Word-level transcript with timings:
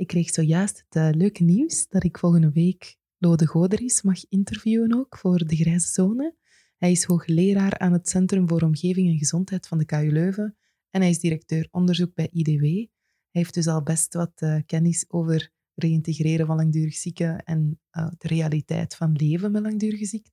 ik 0.00 0.06
kreeg 0.06 0.30
zojuist 0.30 0.84
het 0.88 0.96
uh, 0.96 1.20
leuke 1.20 1.42
nieuws 1.42 1.88
dat 1.88 2.04
ik 2.04 2.18
volgende 2.18 2.50
week 2.50 2.96
Lode 3.18 3.46
Goderis 3.46 4.02
mag 4.02 4.28
interviewen 4.28 4.94
ook 4.94 5.16
voor 5.16 5.38
de 5.46 5.56
Grijze 5.56 5.88
Zone. 5.88 6.36
Hij 6.76 6.90
is 6.90 7.04
hoogleraar 7.04 7.78
aan 7.78 7.92
het 7.92 8.08
Centrum 8.08 8.48
voor 8.48 8.62
Omgeving 8.62 9.08
en 9.08 9.18
Gezondheid 9.18 9.68
van 9.68 9.78
de 9.78 9.84
KU 9.84 10.12
Leuven 10.12 10.56
en 10.90 11.00
hij 11.00 11.10
is 11.10 11.18
directeur 11.18 11.68
onderzoek 11.70 12.14
bij 12.14 12.28
IDW. 12.32 12.62
Hij 12.62 12.88
heeft 13.30 13.54
dus 13.54 13.66
al 13.66 13.82
best 13.82 14.14
wat 14.14 14.32
uh, 14.42 14.60
kennis 14.66 15.04
over 15.08 15.50
reïntegreren 15.74 16.46
van 16.46 16.56
langdurig 16.56 16.94
zieken 16.94 17.44
en 17.44 17.80
uh, 17.92 18.08
de 18.18 18.28
realiteit 18.28 18.96
van 18.96 19.12
leven 19.12 19.52
met 19.52 19.62
langdurige 19.62 20.06
ziekte. 20.06 20.32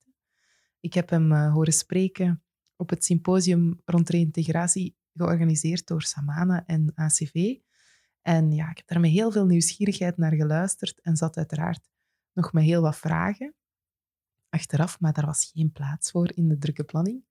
Ik 0.79 0.93
heb 0.93 1.09
hem 1.09 1.33
horen 1.33 1.73
spreken 1.73 2.43
op 2.75 2.89
het 2.89 3.05
symposium 3.05 3.81
rond 3.85 4.09
reïntegratie 4.09 4.95
georganiseerd 5.13 5.87
door 5.87 6.01
Samana 6.01 6.65
en 6.65 6.91
ACV. 6.95 7.55
En 8.27 8.51
ja, 8.51 8.69
ik 8.69 8.77
heb 8.77 8.87
daar 8.87 8.99
met 8.99 9.11
heel 9.11 9.31
veel 9.31 9.45
nieuwsgierigheid 9.45 10.17
naar 10.17 10.33
geluisterd 10.33 10.99
en 11.01 11.15
zat 11.15 11.37
uiteraard 11.37 11.89
nog 12.33 12.53
met 12.53 12.63
heel 12.63 12.81
wat 12.81 12.97
vragen 12.97 13.55
achteraf, 14.49 14.99
maar 14.99 15.13
daar 15.13 15.25
was 15.25 15.51
geen 15.53 15.71
plaats 15.71 16.11
voor 16.11 16.31
in 16.35 16.47
de 16.47 16.57
drukke 16.57 16.83
planning. 16.83 17.23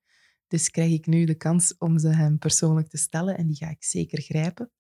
Dus 0.48 0.70
krijg 0.70 0.92
ik 0.92 1.06
nu 1.06 1.24
de 1.24 1.34
kans 1.34 1.78
om 1.78 1.98
ze 1.98 2.08
hem 2.08 2.38
persoonlijk 2.38 2.88
te 2.88 2.96
stellen 2.96 3.36
en 3.36 3.46
die 3.46 3.56
ga 3.56 3.70
ik 3.70 3.84
zeker 3.84 4.22
grijpen. 4.22 4.70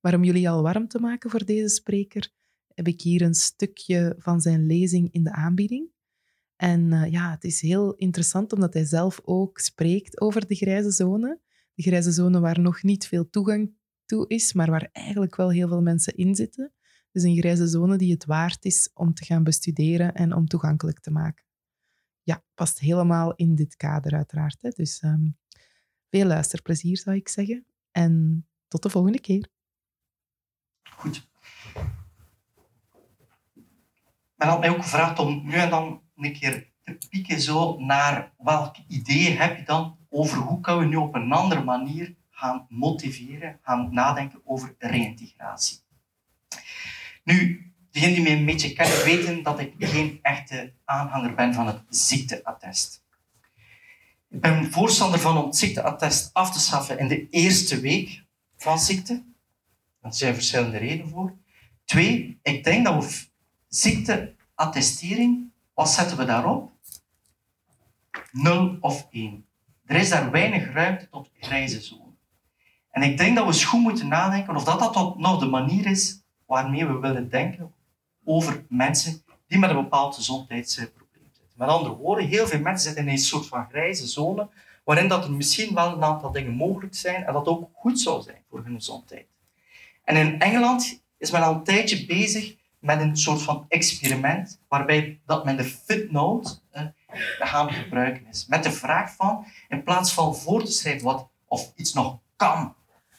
Maar 0.00 0.14
om 0.14 0.24
jullie 0.24 0.50
al 0.50 0.62
warm 0.62 0.88
te 0.88 0.98
maken 0.98 1.30
voor 1.30 1.44
deze 1.44 1.68
spreker, 1.68 2.30
heb 2.74 2.88
ik 2.88 3.00
hier 3.00 3.22
een 3.22 3.34
stukje 3.34 4.14
van 4.18 4.40
zijn 4.40 4.66
lezing 4.66 5.12
in 5.12 5.24
de 5.24 5.32
aanbieding. 5.32 5.88
En 6.56 6.92
uh, 6.92 7.10
ja, 7.10 7.30
het 7.30 7.44
is 7.44 7.60
heel 7.60 7.94
interessant 7.94 8.52
omdat 8.52 8.74
hij 8.74 8.84
zelf 8.84 9.20
ook 9.24 9.58
spreekt 9.58 10.20
over 10.20 10.46
de 10.46 10.54
grijze 10.54 10.90
zone. 10.90 11.40
De 11.74 11.82
grijze 11.82 12.12
zone 12.12 12.40
waar 12.40 12.60
nog 12.60 12.82
niet 12.82 13.06
veel 13.06 13.30
toegang 13.30 13.82
is, 14.22 14.52
maar 14.52 14.70
waar 14.70 14.88
eigenlijk 14.92 15.36
wel 15.36 15.50
heel 15.50 15.68
veel 15.68 15.82
mensen 15.82 16.16
in 16.16 16.34
zitten. 16.34 16.72
Dus 17.12 17.22
een 17.22 17.36
grijze 17.36 17.66
zone 17.66 17.96
die 17.96 18.12
het 18.12 18.24
waard 18.24 18.64
is 18.64 18.90
om 18.94 19.14
te 19.14 19.24
gaan 19.24 19.44
bestuderen 19.44 20.14
en 20.14 20.34
om 20.34 20.46
toegankelijk 20.46 21.00
te 21.00 21.10
maken. 21.10 21.44
Ja, 22.22 22.44
past 22.54 22.78
helemaal 22.78 23.34
in 23.34 23.54
dit 23.54 23.76
kader 23.76 24.14
uiteraard. 24.14 24.62
Hè. 24.62 24.70
Dus 24.70 25.02
um, 25.02 25.38
veel 26.10 26.26
luisterplezier 26.26 26.98
zou 26.98 27.16
ik 27.16 27.28
zeggen. 27.28 27.66
En 27.90 28.46
tot 28.68 28.82
de 28.82 28.90
volgende 28.90 29.20
keer. 29.20 29.48
Goed. 30.90 31.28
Men 34.34 34.48
had 34.48 34.60
mij 34.60 34.70
ook 34.70 34.82
gevraagd 34.82 35.18
om 35.18 35.44
nu 35.44 35.52
en 35.52 35.70
dan 35.70 36.02
een 36.16 36.32
keer 36.32 36.72
te 36.82 36.98
pieken 37.08 37.40
zo 37.40 37.78
naar 37.78 38.34
welk 38.38 38.76
idee 38.88 39.30
heb 39.30 39.56
je 39.56 39.64
dan 39.64 39.98
over 40.08 40.38
hoe 40.38 40.60
kunnen 40.60 40.82
we 40.82 40.88
nu 40.88 40.96
op 40.96 41.14
een 41.14 41.32
andere 41.32 41.64
manier 41.64 42.16
gaan 42.34 42.66
motiveren, 42.68 43.58
gaan 43.62 43.88
nadenken 43.94 44.40
over 44.44 44.74
reïntegratie. 44.78 45.78
Nu, 47.24 47.72
degenen 47.90 48.14
die 48.14 48.22
mij 48.22 48.32
een 48.32 48.44
beetje 48.44 48.72
kennen 48.72 49.04
weten 49.04 49.42
dat 49.42 49.58
ik 49.58 49.74
geen 49.78 50.18
echte 50.22 50.72
aanhanger 50.84 51.34
ben 51.34 51.54
van 51.54 51.66
het 51.66 51.82
ziekteattest. 51.88 53.02
Ik 54.30 54.40
ben 54.40 54.72
voorstander 54.72 55.20
van 55.20 55.38
om 55.38 55.44
het 55.46 55.56
ziekteattest 55.56 56.30
af 56.32 56.52
te 56.52 56.60
schaffen 56.60 56.98
in 56.98 57.08
de 57.08 57.28
eerste 57.28 57.80
week 57.80 58.24
van 58.56 58.78
ziekte. 58.78 59.24
Daar 60.00 60.14
zijn 60.14 60.34
verschillende 60.34 60.78
redenen 60.78 61.08
voor. 61.08 61.36
Twee, 61.84 62.38
ik 62.42 62.64
denk 62.64 62.84
dat 62.84 63.04
we 63.04 63.26
ziekteattestering, 63.68 65.50
wat 65.74 65.90
zetten 65.90 66.16
we 66.16 66.24
daarop? 66.24 66.72
Nul 68.32 68.76
of 68.80 69.06
één. 69.10 69.46
Er 69.84 69.96
is 69.96 70.08
daar 70.08 70.30
weinig 70.30 70.72
ruimte 70.72 71.08
tot 71.08 71.30
grijze 71.40 71.80
zone. 71.80 72.03
En 72.94 73.02
ik 73.02 73.18
denk 73.18 73.36
dat 73.36 73.44
we 73.44 73.52
eens 73.52 73.64
goed 73.64 73.80
moeten 73.80 74.08
nadenken 74.08 74.56
of 74.56 74.64
dat, 74.64 74.78
dat 74.78 75.18
nog 75.18 75.40
de 75.40 75.46
manier 75.46 75.86
is 75.86 76.22
waarmee 76.46 76.86
we 76.86 76.98
willen 76.98 77.28
denken 77.28 77.74
over 78.24 78.64
mensen 78.68 79.22
die 79.46 79.58
met 79.58 79.70
een 79.70 79.76
bepaald 79.76 80.14
gezondheidsprobleem 80.14 81.30
zitten. 81.32 81.56
Met 81.56 81.68
andere 81.68 81.94
woorden, 81.94 82.26
heel 82.26 82.46
veel 82.46 82.60
mensen 82.60 82.86
zitten 82.86 83.06
in 83.06 83.12
een 83.12 83.18
soort 83.18 83.46
van 83.46 83.66
grijze 83.70 84.06
zone 84.06 84.48
waarin 84.84 85.08
dat 85.08 85.24
er 85.24 85.32
misschien 85.32 85.74
wel 85.74 85.92
een 85.92 86.04
aantal 86.04 86.32
dingen 86.32 86.52
mogelijk 86.52 86.94
zijn 86.94 87.24
en 87.24 87.32
dat 87.32 87.46
ook 87.46 87.68
goed 87.72 88.00
zou 88.00 88.22
zijn 88.22 88.42
voor 88.50 88.64
hun 88.64 88.74
gezondheid. 88.74 89.26
En 90.04 90.16
in 90.16 90.40
Engeland 90.40 91.02
is 91.18 91.30
men 91.30 91.42
al 91.42 91.54
een 91.54 91.64
tijdje 91.64 92.06
bezig 92.06 92.56
met 92.78 93.00
een 93.00 93.16
soort 93.16 93.42
van 93.42 93.64
experiment 93.68 94.60
waarbij 94.68 95.20
dat 95.26 95.44
men 95.44 95.56
de 95.56 95.64
FitNote 95.64 96.58
eh, 96.70 96.82
gaan 97.38 97.72
gebruiken 97.72 98.26
is. 98.26 98.46
Met 98.46 98.62
de 98.62 98.72
vraag 98.72 99.14
van, 99.14 99.46
in 99.68 99.82
plaats 99.82 100.12
van 100.12 100.36
voor 100.36 100.64
te 100.64 100.72
schrijven 100.72 101.04
wat 101.04 101.28
of 101.46 101.72
iets 101.76 101.92
nog 101.92 102.18
kan 102.36 102.74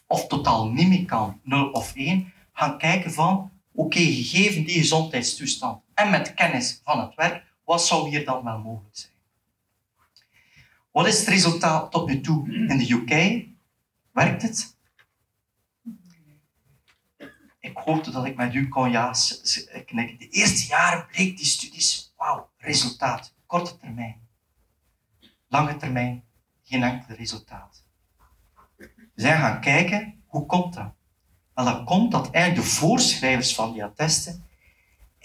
of 0.07 0.27
totaal 0.27 0.71
niet 0.71 0.87
meer 0.87 1.05
kan, 1.05 1.39
0 1.43 1.69
of 1.69 1.95
1, 1.95 2.33
gaan 2.53 2.77
kijken 2.77 3.13
van, 3.13 3.51
oké, 3.71 3.99
gegeven 3.99 4.63
die 4.63 4.77
gezondheidstoestand 4.77 5.81
en 5.93 6.09
met 6.09 6.33
kennis 6.33 6.81
van 6.83 6.99
het 6.99 7.15
werk, 7.15 7.43
wat 7.63 7.85
zou 7.85 8.09
hier 8.09 8.25
dan 8.25 8.43
wel 8.43 8.59
mogelijk 8.59 8.97
zijn? 8.97 9.13
Wat 10.91 11.07
is 11.07 11.19
het 11.19 11.27
resultaat 11.27 11.91
tot 11.91 12.07
nu 12.07 12.21
toe 12.21 12.53
in 12.53 12.77
de 12.77 12.91
UK? 12.91 13.45
Werkt 14.11 14.41
het? 14.41 14.77
Ik 17.59 17.77
hoopte 17.77 18.11
dat 18.11 18.25
ik 18.25 18.35
met 18.35 18.53
u 18.53 18.67
kon 18.67 18.91
ja 18.91 19.13
knikken. 19.85 20.19
De 20.19 20.29
eerste 20.29 20.67
jaren 20.67 21.07
bleek 21.07 21.37
die 21.37 21.45
studies, 21.45 22.13
wauw, 22.17 22.49
resultaat, 22.57 23.33
korte 23.45 23.77
termijn. 23.77 24.27
Lange 25.47 25.77
termijn, 25.77 26.23
geen 26.63 26.83
enkel 26.83 27.15
resultaat. 27.15 27.84
Zijn 29.15 29.39
gaan 29.39 29.61
kijken, 29.61 30.23
hoe 30.25 30.45
komt 30.45 30.73
dat? 30.73 30.93
Wel, 31.53 31.65
dat 31.65 31.83
komt 31.83 32.11
dat 32.11 32.31
eigenlijk 32.31 32.67
de 32.67 32.73
voorschrijvers 32.73 33.55
van 33.55 33.73
die 33.73 33.83
attesten 33.83 34.45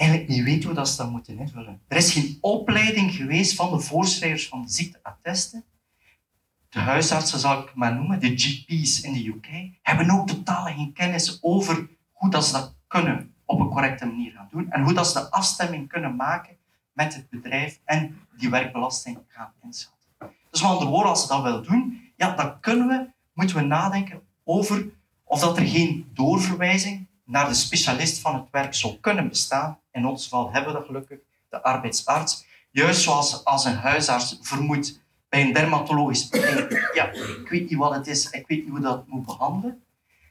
eigenlijk 0.01 0.31
niet 0.31 0.45
weten 0.45 0.65
hoe 0.65 0.75
dat 0.75 0.89
ze 0.89 0.97
dat 0.97 1.11
moeten 1.11 1.39
invullen. 1.39 1.81
Er 1.89 1.97
is 1.97 2.13
geen 2.13 2.39
opleiding 2.41 3.15
geweest 3.15 3.55
van 3.55 3.71
de 3.71 3.81
voorschrijvers 3.81 4.49
van 4.49 4.63
de 4.63 4.69
ziekteattesten. 4.69 5.65
De 6.69 6.79
huisartsen, 6.79 7.39
zal 7.39 7.63
ik 7.63 7.75
maar 7.75 7.95
noemen, 7.95 8.21
de 8.21 8.37
GP's 8.37 9.01
in 9.01 9.13
de 9.13 9.27
UK, 9.27 9.79
hebben 9.83 10.11
ook 10.11 10.27
totaal 10.27 10.65
geen 10.65 10.93
kennis 10.93 11.39
over 11.43 11.89
hoe 12.13 12.31
dat 12.31 12.47
ze 12.47 12.53
dat 12.53 12.75
kunnen 12.87 13.35
op 13.45 13.61
een 13.61 13.69
correcte 13.69 14.07
manier 14.07 14.33
gaan 14.33 14.49
doen 14.51 14.71
en 14.71 14.83
hoe 14.83 14.93
dat 14.93 15.07
ze 15.07 15.19
de 15.19 15.31
afstemming 15.31 15.89
kunnen 15.89 16.17
maken 16.17 16.57
met 16.93 17.15
het 17.15 17.31
bedrijf 17.31 17.81
en 17.85 18.19
die 18.39 18.51
werkbelasting 18.51 19.19
gaan 19.29 19.53
inschatten. 19.63 20.09
Dus 20.51 20.63
met 20.63 20.71
andere 20.71 21.05
als 21.05 21.23
ze 21.23 21.29
dat 21.29 21.43
willen 21.43 21.65
doen, 21.65 22.13
ja, 22.17 22.37
dan 22.37 22.61
kunnen 22.61 22.89
we 22.89 23.09
moeten 23.41 23.59
we 23.59 23.63
nadenken 23.63 24.23
over 24.45 24.89
of 25.25 25.41
dat 25.41 25.57
er 25.57 25.67
geen 25.67 26.11
doorverwijzing 26.15 27.07
naar 27.25 27.49
de 27.49 27.55
specialist 27.55 28.21
van 28.21 28.35
het 28.35 28.51
werk 28.51 28.75
zou 28.75 28.95
kunnen 29.01 29.29
bestaan. 29.29 29.79
In 29.93 30.07
ons 30.07 30.23
geval 30.23 30.53
hebben 30.53 30.73
we 30.73 30.79
dat 30.79 30.87
gelukkig, 30.87 31.19
de 31.49 31.63
arbeidsarts. 31.63 32.45
Juist 32.71 33.03
zoals 33.03 33.45
als 33.45 33.65
een 33.65 33.77
huisarts 33.77 34.39
vermoedt 34.41 35.01
bij 35.29 35.41
een 35.43 35.53
dermatologisch 35.53 36.29
probleem, 36.29 36.69
ja, 36.95 37.11
ik 37.13 37.49
weet 37.51 37.71
niet 37.71 37.79
wat 37.79 37.95
het 37.95 38.07
is, 38.07 38.31
ik 38.31 38.47
weet 38.47 38.63
niet 38.63 38.69
hoe 38.69 38.81
dat 38.81 39.07
moet 39.07 39.27
behandelen, 39.27 39.83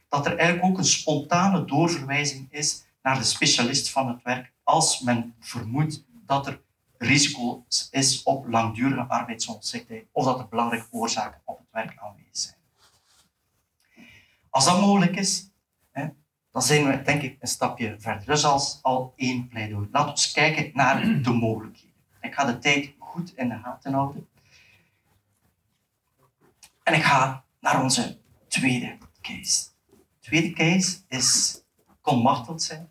dat 0.08 0.26
er 0.26 0.36
eigenlijk 0.36 0.68
ook 0.68 0.78
een 0.78 0.84
spontane 0.84 1.64
doorverwijzing 1.64 2.46
is 2.50 2.84
naar 3.02 3.18
de 3.18 3.24
specialist 3.24 3.90
van 3.90 4.08
het 4.08 4.22
werk 4.22 4.52
als 4.62 5.00
men 5.00 5.34
vermoedt 5.40 6.04
dat 6.26 6.46
er 6.46 6.60
risico 6.98 7.64
is 7.90 8.22
op 8.22 8.48
langdurige 8.48 9.08
arbeidsongeschiktheid 9.08 10.04
of 10.12 10.24
dat 10.24 10.38
er 10.38 10.48
belangrijke 10.48 10.86
oorzaken 10.90 11.40
op 11.44 11.58
het 11.58 11.68
werk 11.70 11.98
aanwezig 11.98 12.36
zijn. 12.36 12.59
Als 14.50 14.64
dat 14.64 14.80
mogelijk 14.80 15.16
is, 15.16 15.50
hè, 15.90 16.08
dan 16.50 16.62
zijn 16.62 16.86
we 16.86 17.02
denk 17.02 17.22
ik 17.22 17.36
een 17.40 17.48
stapje 17.48 17.96
verder. 17.98 18.26
Dus 18.26 18.44
als 18.44 18.78
al 18.82 19.12
één 19.16 19.48
pleidooi. 19.48 19.88
Laten 19.92 20.26
we 20.26 20.32
kijken 20.32 20.70
naar 20.74 21.22
de 21.22 21.32
mogelijkheden. 21.32 21.94
Ik 22.20 22.34
ga 22.34 22.44
de 22.44 22.58
tijd 22.58 22.92
goed 22.98 23.36
in 23.36 23.48
de 23.48 23.58
gaten 23.62 23.92
houden. 23.92 24.28
En 26.82 26.94
ik 26.94 27.02
ga 27.02 27.44
naar 27.60 27.82
onze 27.82 28.18
tweede 28.48 28.98
case. 29.20 29.68
De 29.86 29.96
tweede 30.20 30.52
case 30.52 30.98
is, 31.08 31.60
kon 32.00 32.22
marteld 32.22 32.62
zijn. 32.62 32.90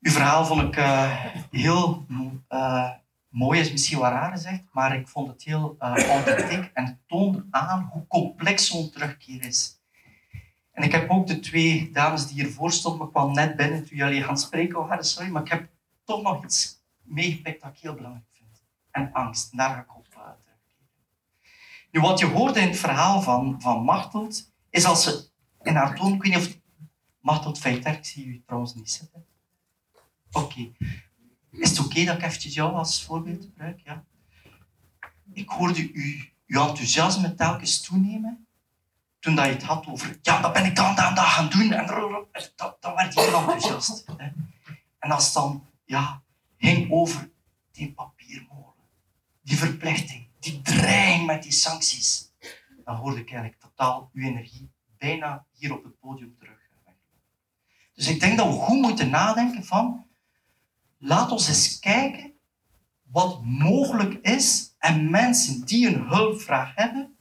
Uw 0.00 0.10
verhaal 0.10 0.46
vond 0.46 0.62
ik 0.62 0.76
uh, 0.76 1.34
heel 1.50 2.06
uh, 2.48 2.90
mooi, 3.28 3.60
is 3.60 3.70
misschien 3.70 3.98
wat 3.98 4.12
raar 4.12 4.32
gezegd, 4.32 4.62
maar 4.72 4.96
ik 4.96 5.08
vond 5.08 5.28
het 5.28 5.42
heel 5.42 5.76
uh, 5.80 6.08
authentiek 6.08 6.70
en 6.74 7.00
toonde 7.06 7.46
aan 7.50 7.88
hoe 7.92 8.06
complex 8.06 8.66
zo'n 8.66 8.90
terugkeer 8.90 9.44
is. 9.44 9.80
En 10.72 10.82
ik 10.82 10.92
heb 10.92 11.10
ook 11.10 11.26
de 11.26 11.40
twee 11.40 11.90
dames 11.92 12.26
die 12.26 12.42
hiervoor 12.42 12.72
stonden, 12.72 13.06
ik 13.06 13.12
kwam 13.12 13.32
net 13.32 13.56
binnen 13.56 13.86
toen 13.86 13.96
jullie 13.96 14.22
gaan 14.22 14.38
spreken 14.38 14.86
waren, 14.86 15.04
sorry, 15.04 15.30
maar 15.30 15.42
ik 15.42 15.48
heb 15.48 15.68
toch 16.04 16.22
nog 16.22 16.44
iets 16.44 16.82
meegepikt 17.02 17.62
dat 17.62 17.70
ik 17.70 17.78
heel 17.78 17.94
belangrijk 17.94 18.26
vind. 18.32 18.62
En 18.90 19.12
angst, 19.12 19.56
daar 19.56 19.70
ga 19.70 19.80
ik 19.80 19.96
op 19.96 20.08
terugkeren. 20.08 20.36
Nu, 21.90 22.00
wat 22.00 22.18
je 22.18 22.26
hoorde 22.26 22.60
in 22.60 22.68
het 22.68 22.78
verhaal 22.78 23.22
van, 23.22 23.60
van 23.60 23.82
Martelt, 23.84 24.52
is 24.70 24.84
als 24.84 25.02
ze 25.02 25.28
in 25.62 25.74
haar 25.74 25.96
toon, 25.96 26.12
ik 26.12 26.22
weet 26.22 26.34
niet 26.34 26.46
of 26.46 26.58
Martelt 27.20 27.58
Feiter, 27.58 27.92
ik 27.92 28.04
zie 28.04 28.26
u 28.26 28.42
trouwens 28.46 28.74
niet 28.74 28.90
zitten. 28.90 29.26
Oké. 30.32 30.72
Is 31.58 31.70
het 31.70 31.78
oké 31.78 32.04
dat 32.04 32.16
ik 32.16 32.22
eventjes 32.22 32.54
jou 32.54 32.74
als 32.74 33.04
voorbeeld 33.04 33.44
gebruik? 33.44 33.80
Ja. 33.84 34.04
Ik 35.32 35.48
hoorde 35.48 35.90
uw 36.46 36.60
enthousiasme 36.60 37.34
telkens 37.34 37.80
toenemen 37.80 38.46
toen 39.18 39.34
dat 39.34 39.44
je 39.44 39.52
het 39.52 39.62
had 39.62 39.86
over, 39.86 40.18
ja, 40.22 40.40
dat 40.40 40.52
ben 40.52 40.64
ik 40.64 40.76
dan 40.76 40.94
dat 40.94 41.18
gaan 41.18 41.48
doen. 41.48 41.72
En 41.72 41.86
dan 42.80 42.94
werd 42.94 43.14
je 43.14 43.20
heel 43.20 43.38
enthousiast. 43.38 44.04
En 44.98 45.10
als 45.10 45.24
het 45.24 45.34
dan 45.34 45.66
ja, 45.84 46.22
ging 46.56 46.90
over 46.90 47.30
die 47.72 47.92
papiermolen, 47.92 48.74
die 49.42 49.56
verplichting, 49.56 50.26
die 50.38 50.62
dreiging 50.62 51.26
met 51.26 51.42
die 51.42 51.52
sancties, 51.52 52.32
dan 52.84 52.96
hoorde 52.96 53.20
ik 53.20 53.30
eigenlijk 53.30 53.60
totaal 53.60 54.10
uw 54.12 54.22
energie 54.22 54.70
bijna 54.98 55.44
hier 55.52 55.72
op 55.72 55.84
het 55.84 55.98
podium 55.98 56.36
terug. 56.38 56.56
Dus 57.94 58.08
ik 58.08 58.20
denk 58.20 58.36
dat 58.36 58.46
we 58.46 58.52
goed 58.52 58.80
moeten 58.80 59.10
nadenken 59.10 59.64
van, 59.64 60.06
laat 60.98 61.30
ons 61.30 61.48
eens 61.48 61.78
kijken 61.78 62.32
wat 63.10 63.44
mogelijk 63.44 64.18
is 64.22 64.74
en 64.78 65.10
mensen 65.10 65.64
die 65.64 65.86
een 65.86 66.06
hulpvraag 66.08 66.72
hebben, 66.74 67.16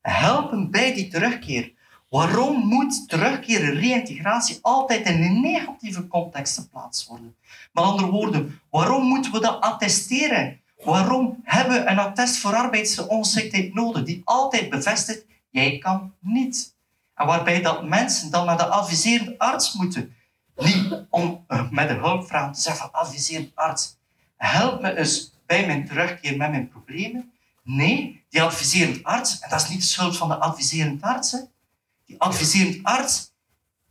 helpen 0.00 0.70
bij 0.70 0.94
die 0.94 1.08
terugkeer. 1.08 1.72
Waarom 2.08 2.66
moet 2.66 3.08
terugkeer 3.08 3.64
en 3.64 3.80
reïntegratie 3.80 4.58
altijd 4.62 5.08
in 5.08 5.22
een 5.22 5.40
negatieve 5.40 6.06
context 6.06 6.58
geplaatst 6.58 7.08
worden? 7.08 7.36
Met 7.72 7.84
andere 7.84 8.10
woorden, 8.10 8.60
waarom 8.70 9.04
moeten 9.04 9.32
we 9.32 9.40
dat 9.40 9.60
attesteren? 9.60 10.60
Waarom 10.84 11.40
hebben 11.44 11.84
we 11.84 11.90
een 11.90 11.98
attest 11.98 12.36
voor 12.36 12.54
arbeidsongeschiktheid 12.54 13.74
nodig 13.74 14.04
die 14.04 14.22
altijd 14.24 14.70
bevestigt, 14.70 15.26
jij 15.50 15.78
kan 15.78 16.14
niet? 16.20 16.74
En 17.14 17.26
waarbij 17.26 17.62
dat 17.62 17.88
mensen 17.88 18.30
dan 18.30 18.46
naar 18.46 18.56
de 18.56 18.66
adviserende 18.66 19.38
arts 19.38 19.72
moeten. 19.72 20.14
Niet 20.64 21.04
om 21.10 21.44
uh, 21.48 21.70
met 21.70 21.90
een 21.90 21.98
hulpvraag 21.98 22.54
te 22.54 22.60
zeggen 22.60 22.90
van 22.90 23.00
adviserend 23.00 23.50
arts, 23.54 23.96
help 24.36 24.80
me 24.80 24.96
eens 24.96 25.32
bij 25.46 25.66
mijn 25.66 25.86
terugkeer 25.86 26.36
met 26.36 26.50
mijn 26.50 26.68
problemen. 26.68 27.32
Nee, 27.62 28.24
die 28.28 28.42
adviserend 28.42 29.04
arts, 29.04 29.40
en 29.40 29.50
dat 29.50 29.60
is 29.60 29.68
niet 29.68 29.80
de 29.80 29.86
schuld 29.86 30.16
van 30.16 30.28
de 30.28 30.36
adviserend 30.36 31.02
arts, 31.02 31.36
die 32.06 32.20
adviserend 32.20 32.78
arts 32.82 33.32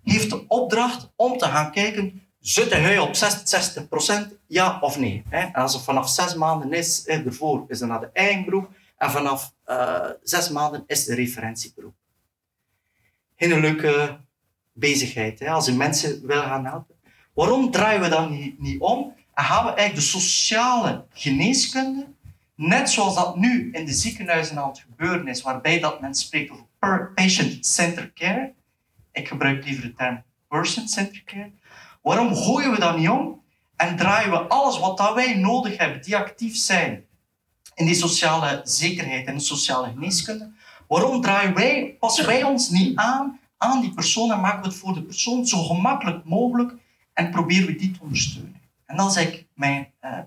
heeft 0.04 0.30
de 0.30 0.48
opdracht 0.48 1.12
om 1.16 1.38
te 1.38 1.46
gaan 1.46 1.72
kijken, 1.72 2.22
zit 2.40 2.72
hij 2.72 3.00
op 3.00 3.16
60%, 3.16 4.38
ja 4.48 4.80
of 4.80 4.98
nee? 4.98 5.24
En 5.30 5.54
als 5.54 5.74
het 5.74 5.84
vanaf 5.84 6.10
zes 6.10 6.36
maanden 6.36 6.74
is, 6.74 7.08
ervoor 7.08 7.66
is 7.68 7.80
het 7.80 7.90
naar 7.90 8.00
de 8.00 8.10
eigen 8.14 8.46
beroep, 8.46 8.70
en 8.98 9.12
vanaf 9.12 9.54
uh, 9.68 10.10
zes 10.24 10.50
maanden 10.50 10.84
is 10.88 11.06
de 11.06 11.16
referentieberoep. 11.16 11.94
Geen 13.36 13.60
leuke 13.60 14.20
bezigheid, 14.74 15.40
hè, 15.40 15.50
als 15.50 15.66
je 15.66 15.72
mensen 15.72 16.28
wil 16.28 16.42
gaan 16.42 16.66
helpen. 16.66 16.96
Waarom 17.34 17.72
draaien 17.72 18.02
we 18.02 18.36
niet, 18.36 18.60
niet 18.60 18.80
om 18.80 19.14
en 19.34 19.44
gaan 19.44 19.66
we 19.66 19.72
eigenlijk 19.72 19.96
de 19.96 20.20
sociale 20.20 21.06
geneeskunde 21.14 22.08
Net 22.62 22.90
zoals 22.90 23.16
dat 23.16 23.36
nu 23.36 23.70
in 23.72 23.86
de 23.86 23.94
ziekenhuizen 23.94 24.58
aan 24.58 24.70
het 24.70 24.86
gebeuren 24.90 25.28
is, 25.28 25.42
waarbij 25.42 25.80
dat 25.80 26.02
men 26.02 26.16
spreekt 26.16 26.52
over 26.52 27.12
patient-centered 27.16 28.14
care. 28.14 28.54
Ik 29.12 29.28
gebruik 29.28 29.66
liever 29.66 29.84
de 29.84 29.94
term 29.94 30.24
person-centered 30.48 31.24
care. 31.24 31.52
Waarom 32.02 32.36
gooien 32.36 32.72
we 32.72 32.80
dat 32.80 32.98
niet 32.98 33.10
om 33.10 33.42
en 33.76 33.98
draaien 33.98 34.32
we 34.32 34.38
alles 34.38 34.80
wat 34.80 34.98
dat 34.98 35.14
wij 35.14 35.36
nodig 35.36 35.78
hebben, 35.78 36.02
die 36.02 36.18
actief 36.18 36.56
zijn 36.56 37.06
in 37.76 37.86
die 37.86 37.96
sociale 37.96 38.62
zekerheid 38.64 39.28
en 39.28 39.36
de 39.36 39.44
sociale 39.44 39.88
geneeskunde, 39.88 40.52
waarom 40.88 41.22
draaien 41.22 41.54
wij, 41.54 41.96
passen 42.00 42.26
wij 42.26 42.44
ons 42.44 42.70
niet 42.70 42.98
aan 42.98 43.40
aan 43.62 43.82
die 43.82 43.94
persoon 43.94 44.32
en 44.32 44.40
maken 44.40 44.62
we 44.62 44.68
het 44.68 44.78
voor 44.78 44.94
de 44.94 45.04
persoon 45.04 45.46
zo 45.46 45.64
gemakkelijk 45.64 46.26
mogelijk 46.26 46.74
en 47.14 47.32
proberen 47.32 47.66
we 47.66 47.76
die 47.76 47.92
te 47.92 48.02
ondersteunen? 48.02 48.62
En 48.86 48.98
dat 48.98 49.10
is 49.10 49.16
eigenlijk 49.16 49.48
mijn 49.54 49.92
uh, 50.02 50.18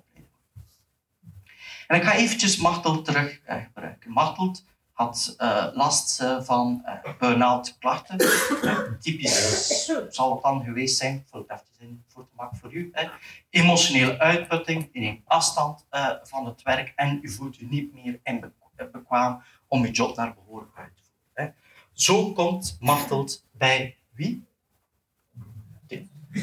en 1.87 1.97
ik 1.97 2.03
ga 2.03 2.15
eventjes 2.15 2.57
Martelt 2.57 3.05
terug 3.05 3.41
uh, 3.49 3.57
gebruiken. 3.65 4.11
Martelt 4.11 4.65
had 4.93 5.35
uh, 5.39 5.67
last 5.73 6.25
van 6.41 6.85
burn-out 7.19 7.77
klachten. 7.79 8.19
typisch 9.01 9.91
zal 10.09 10.33
het 10.33 10.43
dan 10.43 10.65
geweest 10.65 10.97
zijn, 10.97 11.25
vul 11.31 11.41
het 11.41 11.51
even 11.51 11.89
in 11.89 12.05
voor 12.09 12.27
te 12.29 12.35
maken 12.37 12.57
voor 12.57 12.73
u. 12.73 12.93
Emotionele 13.51 14.19
uitputting, 14.19 14.89
je 14.93 15.01
neemt 15.01 15.23
afstand 15.25 15.87
van 16.23 16.47
het 16.47 16.63
werk 16.63 16.93
en 16.97 17.19
u 17.23 17.31
voelt 17.31 17.61
u 17.61 17.67
niet 17.67 17.95
meer 17.95 18.21
in 18.23 18.53
bekwaam 18.93 19.43
om 19.69 19.85
uw 19.85 19.91
job 19.91 20.17
naar 20.17 20.35
behoren 20.35 20.71
uit 20.75 20.97
te. 20.97 21.04
Zo 21.95 22.33
komt 22.33 22.77
Martelt 22.81 23.47
bij 23.53 23.97
wie? 24.13 24.47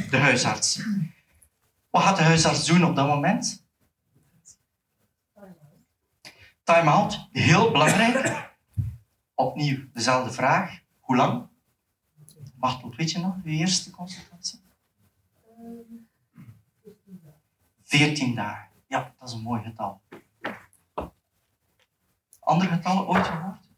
De 0.09 0.18
huisarts. 0.18 0.83
Wat 1.89 2.01
gaat 2.01 2.18
de 2.18 2.24
huisarts 2.24 2.65
doen 2.65 2.86
op 2.86 2.95
dat 2.95 3.07
moment? 3.07 3.65
Time-out, 6.63 7.27
heel 7.31 7.71
belangrijk. 7.71 8.53
Opnieuw 9.36 9.92
dezelfde 9.94 10.31
vraag. 10.31 10.80
Hoe 11.00 11.15
lang? 11.15 11.48
Wacht, 12.56 12.95
weet 12.95 13.12
je 13.12 13.19
nog, 13.19 13.36
uw 13.44 13.51
eerste 13.51 13.92
consultatie? 13.92 14.62
14 17.83 18.36
dagen. 18.36 18.69
Ja, 18.88 19.13
dat 19.19 19.27
is 19.27 19.33
een 19.33 19.42
mooi 19.42 19.63
getal. 19.63 20.01
Andere 22.39 22.70
getallen 22.70 23.08
ooit 23.08 23.27
gehoord? 23.27 23.71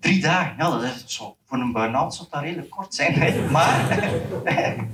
Drie 0.00 0.20
dagen. 0.20 0.54
Ja, 0.58 0.70
dat 0.70 0.82
is 0.82 1.04
zo. 1.06 1.36
Voor 1.44 1.58
een 1.58 1.72
burn-out 1.72 2.14
zou 2.14 2.28
dat 2.30 2.42
redelijk 2.42 2.70
kort 2.70 2.94
zijn. 2.94 3.50
Maar 3.50 4.10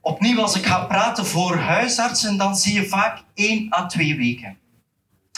opnieuw, 0.00 0.40
als 0.40 0.56
ik 0.56 0.66
ga 0.66 0.84
praten 0.84 1.26
voor 1.26 1.56
huisartsen, 1.56 2.36
dan 2.36 2.56
zie 2.56 2.74
je 2.74 2.88
vaak 2.88 3.22
één 3.34 3.74
à 3.74 3.86
twee 3.86 4.16
weken. 4.16 4.58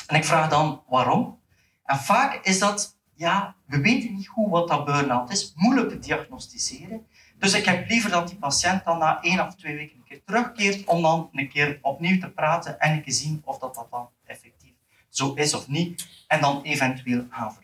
En 0.07 0.17
ik 0.17 0.25
vraag 0.25 0.49
dan 0.49 0.83
waarom. 0.89 1.39
En 1.85 1.97
vaak 1.97 2.47
is 2.47 2.59
dat, 2.59 2.99
ja, 3.15 3.55
we 3.67 3.81
weten 3.81 4.15
niet 4.15 4.29
goed 4.29 4.51
wat 4.51 4.69
dat 4.69 4.85
burn-out 4.85 5.31
is, 5.31 5.53
moeilijk 5.55 5.89
te 5.89 5.99
diagnosticeren. 5.99 7.07
Dus 7.39 7.55
ik 7.55 7.65
heb 7.65 7.89
liever 7.89 8.11
dat 8.11 8.29
die 8.29 8.37
patiënt 8.37 8.85
dan 8.85 8.99
na 8.99 9.23
één 9.23 9.47
of 9.47 9.55
twee 9.55 9.77
weken 9.77 9.97
een 9.97 10.05
keer 10.05 10.25
terugkeert 10.25 10.87
om 10.87 11.03
dan 11.03 11.29
een 11.33 11.49
keer 11.49 11.79
opnieuw 11.83 12.19
te 12.19 12.31
praten 12.31 12.81
en 12.81 12.93
een 12.93 13.03
keer 13.03 13.13
zien 13.13 13.43
of 13.45 13.59
dat, 13.59 13.75
dat 13.75 13.87
dan 13.91 14.09
effectief 14.27 14.73
zo 15.09 15.35
is 15.35 15.55
of 15.55 15.69
niet. 15.69 16.09
En 16.27 16.41
dan 16.41 16.63
eventueel 16.63 17.27
gaan. 17.31 17.57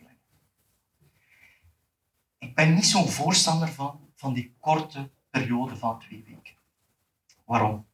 Ik 2.45 2.55
ben 2.55 2.75
niet 2.75 2.87
zo'n 2.87 3.09
voorstander 3.09 3.69
van, 3.69 4.01
van 4.15 4.35
die 4.35 4.55
korte 4.61 5.11
periode 5.31 5.77
van 5.77 5.99
twee 5.99 6.25
weken. 6.27 6.55
Waarom? 7.45 7.87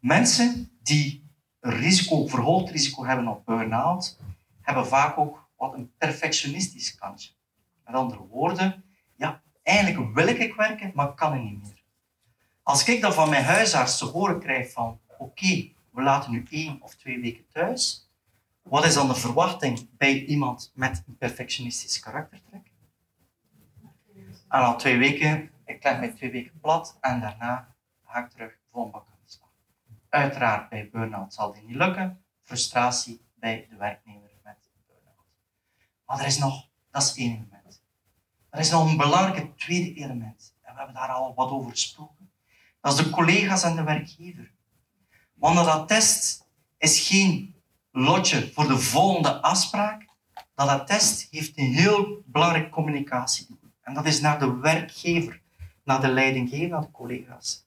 Mensen 0.00 0.78
die 0.82 1.30
risico, 1.60 2.26
verhoogd 2.26 2.70
risico 2.70 3.04
hebben 3.04 3.28
op 3.28 3.44
burn-out, 3.44 4.18
hebben 4.60 4.86
vaak 4.86 5.18
ook 5.18 5.48
wat 5.56 5.74
een 5.74 5.92
perfectionistisch 5.98 6.94
kantje. 6.94 7.32
Met 7.84 7.94
andere 7.94 8.26
woorden, 8.26 8.84
ja, 9.16 9.42
eigenlijk 9.62 10.14
wil 10.14 10.26
ik 10.26 10.54
werken, 10.54 10.92
maar 10.94 11.14
kan 11.14 11.34
ik 11.34 11.42
niet 11.42 11.62
meer. 11.62 11.82
Als 12.62 12.88
ik 12.88 13.00
dan 13.00 13.12
van 13.12 13.28
mijn 13.28 13.44
huisarts 13.44 13.98
te 13.98 14.04
horen 14.04 14.40
krijg 14.40 14.72
van 14.72 15.00
oké, 15.18 15.72
we 15.90 16.02
laten 16.02 16.32
nu 16.32 16.46
één 16.50 16.82
of 16.82 16.94
twee 16.94 17.20
weken 17.20 17.44
thuis, 17.52 18.10
wat 18.62 18.84
is 18.84 18.94
dan 18.94 19.08
de 19.08 19.14
verwachting 19.14 19.88
bij 19.96 20.24
iemand 20.24 20.72
met 20.74 21.02
een 21.06 21.16
perfectionistisch 21.16 22.00
karaktertrek? 22.00 22.67
En 24.48 24.60
al 24.60 24.76
twee 24.76 24.98
weken, 24.98 25.50
ik 25.64 25.84
leg 25.84 25.98
mij 25.98 26.12
twee 26.12 26.30
weken 26.30 26.60
plat 26.60 26.98
en 27.00 27.20
daarna 27.20 27.74
ga 28.04 28.18
ik 28.18 28.30
terug 28.30 28.58
vol 28.70 28.90
bak 28.90 29.06
Uiteraard 30.08 30.68
bij 30.68 30.88
burn-out 30.90 31.34
zal 31.34 31.52
dit 31.52 31.66
niet 31.66 31.76
lukken. 31.76 32.24
Frustratie 32.42 33.26
bij 33.34 33.66
de 33.70 33.76
werknemer 33.76 34.30
met 34.42 34.70
burn-out. 34.86 35.26
Maar 36.06 36.20
er 36.20 36.26
is 36.26 36.38
nog, 36.38 36.68
dat 36.90 37.02
is 37.02 37.14
één 37.14 37.34
element. 37.34 37.82
Er 38.50 38.58
is 38.58 38.70
nog 38.70 38.90
een 38.90 38.96
belangrijk 38.96 39.58
tweede 39.58 39.94
element. 39.94 40.54
En 40.62 40.72
we 40.72 40.78
hebben 40.78 40.96
daar 40.96 41.08
al 41.08 41.34
wat 41.34 41.50
over 41.50 41.70
gesproken. 41.70 42.30
Dat 42.80 42.98
is 42.98 43.04
de 43.04 43.10
collega's 43.10 43.62
en 43.62 43.76
de 43.76 43.82
werkgever. 43.82 44.52
Want 45.34 45.56
dat 45.56 45.88
test 45.88 46.46
is 46.78 47.08
geen 47.08 47.62
lotje 47.90 48.52
voor 48.52 48.66
de 48.66 48.78
volgende 48.78 49.42
afspraak. 49.42 50.06
Dat 50.54 50.68
attest 50.68 51.30
heeft 51.30 51.58
een 51.58 51.72
heel 51.72 52.22
belangrijk 52.26 52.70
communicatiedoel. 52.70 53.57
En 53.88 53.94
dat 53.94 54.06
is 54.06 54.20
naar 54.20 54.38
de 54.38 54.56
werkgever, 54.56 55.40
naar 55.84 56.00
de 56.00 56.08
leidinggever, 56.08 56.68
naar 56.68 56.80
de 56.80 56.90
collega's. 56.90 57.66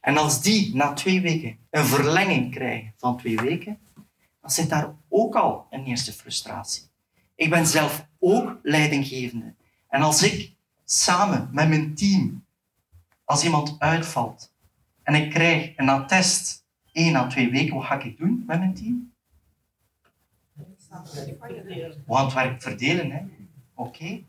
En 0.00 0.16
als 0.16 0.42
die 0.42 0.74
na 0.74 0.92
twee 0.92 1.20
weken 1.20 1.58
een 1.70 1.84
verlenging 1.84 2.50
krijgen 2.50 2.92
van 2.96 3.16
twee 3.16 3.36
weken, 3.36 3.78
dan 4.40 4.50
zit 4.50 4.68
daar 4.68 4.94
ook 5.08 5.34
al 5.34 5.66
een 5.70 5.84
eerste 5.84 6.12
frustratie. 6.12 6.82
Ik 7.34 7.50
ben 7.50 7.66
zelf 7.66 8.06
ook 8.18 8.58
leidinggevende. 8.62 9.54
En 9.88 10.02
als 10.02 10.22
ik 10.22 10.54
samen 10.84 11.48
met 11.52 11.68
mijn 11.68 11.94
team, 11.94 12.44
als 13.24 13.44
iemand 13.44 13.76
uitvalt 13.78 14.52
en 15.02 15.14
ik 15.14 15.30
krijg 15.30 15.72
een 15.76 15.88
attest 15.88 16.64
één 16.92 17.16
à 17.16 17.26
twee 17.26 17.50
weken, 17.50 17.74
wat 17.74 17.84
ga 17.84 18.00
ik 18.00 18.18
doen 18.18 18.44
met 18.46 18.58
mijn 18.58 18.74
team? 18.74 19.12
We 20.52 20.64
gaan 20.88 22.24
het 22.24 22.34
werk 22.34 22.62
verdelen, 22.62 23.10
hè? 23.10 23.20
Oké. 23.74 24.22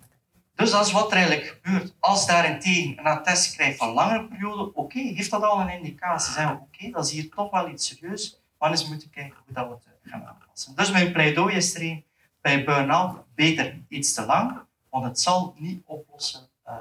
Dus 0.56 0.72
dat 0.72 0.86
is 0.86 0.92
wat 0.92 1.12
er 1.12 1.18
eigenlijk 1.18 1.60
gebeurt. 1.62 1.96
Als 2.00 2.28
daarentegen 2.28 3.00
een 3.00 3.06
attest 3.06 3.56
krijgt 3.56 3.78
van 3.78 3.90
langere 3.90 4.28
periode, 4.28 4.74
oké, 4.74 5.00
heeft 5.00 5.32
dat 5.32 5.44
al 5.44 5.60
een 5.60 5.70
indicatie. 5.70 6.34
Zeggen 6.34 6.56
we, 6.56 6.62
oké, 6.62 6.90
dat 6.90 7.06
is 7.06 7.12
hier 7.12 7.30
toch 7.30 7.52
wel 7.52 7.70
iets 7.70 7.88
serieus, 7.88 8.42
maar 8.58 8.70
eens 8.70 8.88
moeten 8.88 9.10
kijken 9.10 9.38
hoe 9.46 9.54
dat 9.54 9.68
we 9.68 9.74
het 9.74 10.12
gaan 10.12 10.26
aanpassen. 10.26 10.76
Dus 10.76 10.92
mijn 10.92 11.12
pleidooi 11.12 11.56
is 11.56 11.76
er 11.76 11.82
een, 11.82 12.06
bij 12.42 12.64
burn-out 12.64 13.24
beter 13.36 13.80
iets 13.88 14.14
te 14.14 14.26
lang, 14.26 14.60
want 14.90 15.06
het 15.06 15.20
zal 15.20 15.56
niet 15.58 15.84
oplossen, 15.86 16.50
uh, 16.68 16.74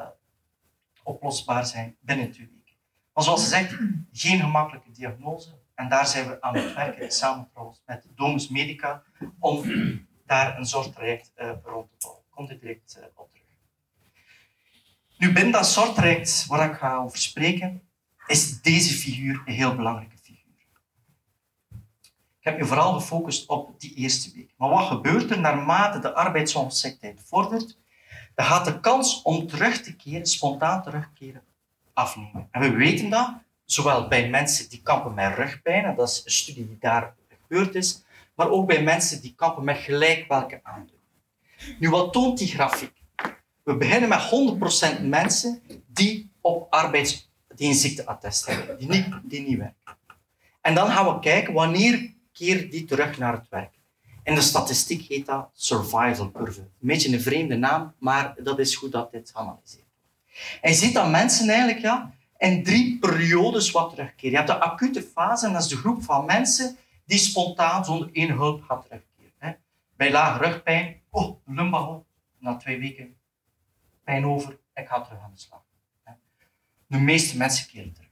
oplosbaar 1.02 1.67
zijn 1.67 1.97
binnen 2.00 2.33
twee 2.33 2.47
weken. 2.47 2.75
Maar 3.12 3.25
zoals 3.25 3.43
ze 3.43 3.49
zegt, 3.49 3.76
geen 4.12 4.41
gemakkelijke 4.41 4.91
diagnose. 4.91 5.61
En 5.75 5.88
daar 5.88 6.07
zijn 6.07 6.29
we 6.29 6.41
aan 6.41 6.55
het 6.57 6.75
werken, 6.75 7.12
samen 7.12 7.49
trouwens 7.52 7.83
met 7.87 8.07
Domus 8.14 8.49
Medica, 8.49 9.02
om 9.38 9.62
daar 10.26 10.59
een 10.59 10.67
zorgtraject 10.67 11.33
uh, 11.37 11.50
rond 11.64 11.91
te 11.91 11.97
bouwen. 11.99 12.23
Komt 12.31 12.50
er 12.50 12.59
direct 12.59 12.97
uh, 12.99 13.05
op 13.14 13.33
terug. 13.33 13.41
Nu, 15.23 15.33
binnen 15.33 15.52
dat 15.52 15.67
soorttraject 15.67 16.47
waar 16.47 16.71
ik 16.71 16.76
ga 16.76 16.97
over 16.97 17.19
spreken, 17.19 17.83
is 18.26 18.61
deze 18.61 18.95
figuur 18.95 19.43
een 19.45 19.52
heel 19.52 19.76
belangrijke 19.76 20.17
figuur. 20.23 20.55
Ik 22.38 22.45
heb 22.45 22.59
je 22.59 22.64
vooral 22.64 22.93
gefocust 22.93 23.49
op 23.49 23.81
die 23.81 23.95
eerste 23.95 24.31
week. 24.35 24.52
Maar 24.57 24.69
wat 24.69 24.87
gebeurt 24.87 25.31
er 25.31 25.41
naarmate 25.41 25.99
de 25.99 26.14
arbeidsongeschiktheid 26.14 27.23
vordert? 27.25 27.79
Dan 28.35 28.47
gaat 28.47 28.64
de 28.64 28.81
kans 28.81 29.23
om 29.23 29.47
terug 29.47 29.83
te 29.83 29.97
keren, 29.97 30.26
spontaan 30.26 30.83
terugkeren, 30.83 31.43
afnemen. 31.93 32.49
En 32.50 32.61
we 32.61 32.71
weten 32.71 33.11
dat, 33.11 33.33
zowel 33.64 34.09
bij 34.09 34.29
mensen 34.29 34.69
die 34.69 34.83
kampen 34.83 35.14
met 35.14 35.35
rugpijn, 35.35 35.97
dat 35.97 36.09
is 36.09 36.23
een 36.25 36.31
studie 36.31 36.67
die 36.67 36.79
daar 36.79 37.14
gebeurd 37.29 37.75
is, 37.75 38.05
maar 38.35 38.49
ook 38.49 38.67
bij 38.67 38.83
mensen 38.83 39.21
die 39.21 39.35
kampen 39.35 39.64
met 39.64 39.79
gelijk 39.79 40.29
welke 40.29 40.61
aandoening. 40.62 41.00
Nu, 41.79 41.91
wat 41.91 42.12
toont 42.12 42.38
die 42.38 42.49
grafiek? 42.49 43.01
We 43.62 43.76
beginnen 43.76 44.09
met 44.09 44.99
100% 44.99 45.02
mensen 45.02 45.62
die 45.87 46.31
op 46.40 46.73
arbeids 46.73 47.31
hebben, 47.57 48.78
die 48.78 48.88
niet, 48.88 49.07
die 49.23 49.40
niet 49.40 49.59
werken. 49.59 49.97
En 50.61 50.75
dan 50.75 50.90
gaan 50.90 51.14
we 51.14 51.21
kijken 51.21 51.52
wanneer 51.52 52.12
keer 52.33 52.71
die 52.71 52.85
terug 52.85 53.19
naar 53.19 53.33
het 53.33 53.49
werk. 53.49 53.75
In 54.25 54.35
de 54.35 54.40
statistiek 54.40 55.09
heet 55.09 55.26
dat 55.26 55.50
survival 55.52 56.31
curve. 56.31 56.61
Een 56.61 56.69
beetje 56.81 57.12
een 57.12 57.21
vreemde 57.21 57.57
naam, 57.57 57.95
maar 57.99 58.35
dat 58.42 58.59
is 58.59 58.76
goed 58.76 58.92
dat 58.92 59.12
dit 59.12 59.31
geanalyseerd 59.35 59.85
wordt. 59.97 60.59
En 60.61 60.71
je 60.71 60.76
ziet 60.76 60.95
dat 60.95 61.11
mensen 61.11 61.49
eigenlijk 61.49 61.81
ja, 61.81 62.14
in 62.38 62.62
drie 62.64 62.99
periodes 62.99 63.71
wat 63.71 63.90
terugkeren. 63.90 64.31
Je 64.31 64.37
hebt 64.37 64.49
de 64.49 64.61
acute 64.61 65.02
fase, 65.02 65.47
en 65.47 65.52
dat 65.52 65.62
is 65.62 65.69
de 65.69 65.76
groep 65.76 66.02
van 66.02 66.25
mensen 66.25 66.76
die 67.04 67.19
spontaan 67.19 67.85
zonder 67.85 68.09
één 68.12 68.31
hulp 68.31 68.62
gaat 68.62 68.83
terugkeren. 68.83 69.59
Bij 69.97 70.11
lage 70.11 70.45
rugpijn, 70.45 71.00
oh, 71.11 71.37
lumbago, 71.47 72.04
na 72.38 72.57
twee 72.57 72.78
weken 72.78 73.16
pijn 74.04 74.26
over, 74.26 74.59
ik 74.75 74.88
ga 74.88 75.00
terug 75.00 75.21
aan 75.21 75.32
de 75.35 75.40
slag. 75.40 75.62
De 76.87 76.99
meeste 76.99 77.37
mensen 77.37 77.66
keren 77.66 77.92
terug. 77.92 78.11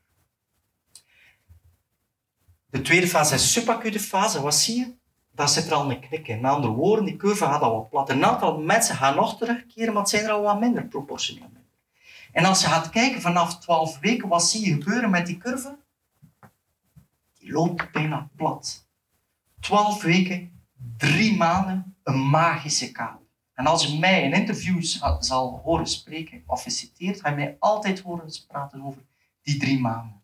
De 2.70 2.80
tweede 2.80 3.08
fase 3.08 3.34
is 3.34 3.52
subacute 3.52 4.00
fase. 4.00 4.40
Wat 4.40 4.54
zie 4.54 4.78
je? 4.78 4.94
Daar 5.30 5.48
zit 5.48 5.66
er 5.66 5.74
al 5.74 5.90
een 5.90 6.00
knik 6.00 6.28
in. 6.28 6.40
Met 6.40 6.50
andere 6.50 6.72
woorden, 6.72 7.04
die 7.04 7.16
curve 7.16 7.44
gaat 7.44 7.60
al 7.60 7.74
wat 7.74 7.88
plat. 7.88 8.10
Een 8.10 8.24
aantal 8.24 8.60
mensen 8.60 8.96
gaan 8.96 9.14
nog 9.14 9.38
terugkeren, 9.38 9.92
maar 9.92 10.02
het 10.02 10.10
zijn 10.10 10.24
er 10.24 10.30
al 10.30 10.42
wat 10.42 10.60
minder, 10.60 10.86
proportioneel 10.86 11.48
minder. 11.52 11.60
En 12.32 12.44
als 12.44 12.60
je 12.60 12.66
gaat 12.66 12.90
kijken 12.90 13.20
vanaf 13.20 13.60
12 13.60 13.98
weken, 13.98 14.28
wat 14.28 14.48
zie 14.48 14.66
je 14.66 14.72
gebeuren 14.72 15.10
met 15.10 15.26
die 15.26 15.38
curve? 15.38 15.78
Die 17.38 17.52
loopt 17.52 17.92
bijna 17.92 18.28
plat. 18.36 18.88
12 19.60 20.02
weken, 20.02 20.62
drie 20.96 21.36
maanden, 21.36 21.96
een 22.02 22.18
magische 22.18 22.92
kaal. 22.92 23.22
En 23.60 23.66
als 23.66 23.86
je 23.86 23.98
mij 23.98 24.22
in 24.22 24.32
interviews 24.32 25.00
zal 25.18 25.60
horen 25.64 25.86
spreken 25.86 26.42
of 26.46 26.62
geciteerd, 26.62 27.20
ga 27.20 27.28
je 27.28 27.36
mij 27.36 27.56
altijd 27.58 28.00
horen 28.00 28.46
praten 28.46 28.82
over 28.82 29.02
die 29.42 29.58
drie 29.58 29.80
maanden. 29.80 30.22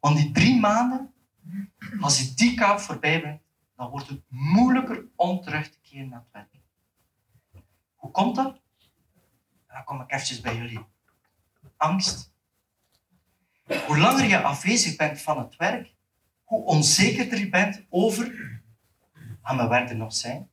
Want 0.00 0.16
die 0.16 0.30
drie 0.30 0.60
maanden, 0.60 1.14
als 2.00 2.20
je 2.20 2.34
die 2.34 2.54
kaap 2.54 2.78
voorbij 2.78 3.22
bent, 3.22 3.40
dan 3.76 3.90
wordt 3.90 4.08
het 4.08 4.22
moeilijker 4.28 5.04
om 5.16 5.40
terug 5.40 5.70
te 5.70 5.78
keren 5.82 6.08
naar 6.08 6.18
het 6.18 6.32
werk. 6.32 6.62
Hoe 7.94 8.10
komt 8.10 8.36
dat? 8.36 8.60
Dan 9.68 9.84
kom 9.84 10.00
ik 10.00 10.12
eventjes 10.12 10.40
bij 10.40 10.56
jullie. 10.56 10.86
Angst. 11.76 12.32
Hoe 13.86 13.98
langer 13.98 14.24
je 14.24 14.42
afwezig 14.42 14.96
bent 14.96 15.20
van 15.20 15.38
het 15.38 15.56
werk, 15.56 15.94
hoe 16.44 16.64
onzekerder 16.64 17.38
je 17.38 17.48
bent 17.48 17.84
over, 17.88 18.60
gaan 19.42 19.56
mijn 19.56 19.68
werk 19.68 19.90
er 19.90 19.96
nog 19.96 20.14
zijn? 20.14 20.52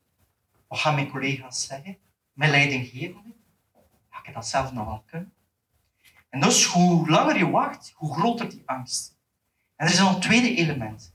Wat 0.71 0.79
gaan 0.79 0.95
mijn 0.95 1.09
collega's 1.09 1.65
zeggen? 1.65 1.97
Mijn 2.33 2.51
leidinggevende? 2.51 3.33
Ga 4.09 4.19
ik 4.23 4.33
dat 4.33 4.47
zelf 4.47 4.71
nog 4.71 4.85
wel 4.85 5.03
kunnen? 5.05 5.33
En 6.29 6.39
dus 6.39 6.65
hoe 6.65 7.09
langer 7.09 7.37
je 7.37 7.49
wacht, 7.49 7.93
hoe 7.95 8.13
groter 8.13 8.49
die 8.49 8.63
angst. 8.65 9.17
En 9.75 9.85
er 9.85 9.93
is 9.93 9.99
nog 9.99 10.15
een 10.15 10.21
tweede 10.21 10.55
element. 10.55 11.13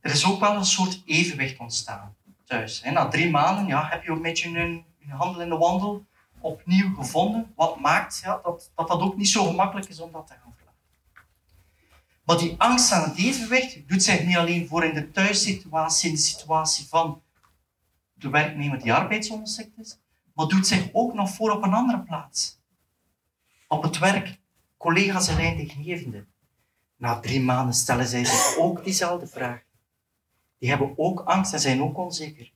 Er 0.00 0.10
is 0.10 0.24
ook 0.24 0.40
wel 0.40 0.56
een 0.56 0.64
soort 0.64 1.02
evenwicht 1.04 1.58
ontstaan 1.58 2.16
thuis. 2.44 2.82
Na 2.82 3.08
drie 3.08 3.30
maanden 3.30 3.66
ja, 3.66 3.88
heb 3.88 4.02
je 4.02 4.10
een 4.10 4.22
beetje 4.22 4.48
een, 4.48 4.84
een 5.00 5.10
handel 5.10 5.42
in 5.42 5.48
de 5.48 5.56
wandel 5.56 6.06
opnieuw 6.40 6.94
gevonden. 6.94 7.52
Wat 7.56 7.80
maakt 7.80 8.20
ja, 8.24 8.40
dat, 8.42 8.70
dat 8.74 8.88
dat 8.88 9.00
ook 9.00 9.16
niet 9.16 9.28
zo 9.28 9.44
gemakkelijk 9.44 9.88
is 9.88 10.00
om 10.00 10.12
dat 10.12 10.26
te 10.26 10.32
gaan 10.32 10.54
verlaten. 10.56 10.80
Maar 12.24 12.38
die 12.38 12.54
angst 12.58 12.92
aan 12.92 13.08
het 13.08 13.18
evenwicht 13.18 13.88
doet 13.88 14.02
zich 14.02 14.24
niet 14.24 14.36
alleen 14.36 14.68
voor 14.68 14.84
in 14.84 14.94
de 14.94 15.10
thuissituatie, 15.10 16.08
in 16.08 16.14
de 16.14 16.20
situatie 16.20 16.88
van 16.88 17.22
de 18.20 18.28
werknemer 18.28 18.78
die 18.78 18.92
arbeidsongeschikt 18.92 19.78
is, 19.78 19.98
maar 20.34 20.46
doet 20.46 20.66
zich 20.66 20.88
ook 20.92 21.14
nog 21.14 21.30
voor 21.30 21.50
op 21.50 21.62
een 21.62 21.74
andere 21.74 22.00
plaats. 22.00 22.60
Op 23.68 23.82
het 23.82 23.98
werk, 23.98 24.40
collega's 24.76 25.28
en 25.28 25.36
leidinggevenden. 25.36 26.28
Na 26.96 27.20
drie 27.20 27.40
maanden 27.40 27.74
stellen 27.74 28.06
zij 28.06 28.24
zich 28.24 28.56
ook 28.56 28.84
diezelfde 28.84 29.26
vraag. 29.26 29.62
Die 30.58 30.68
hebben 30.68 30.92
ook 30.96 31.20
angst 31.20 31.52
en 31.52 31.60
zijn 31.60 31.82
ook 31.82 31.98
onzeker. 31.98 32.52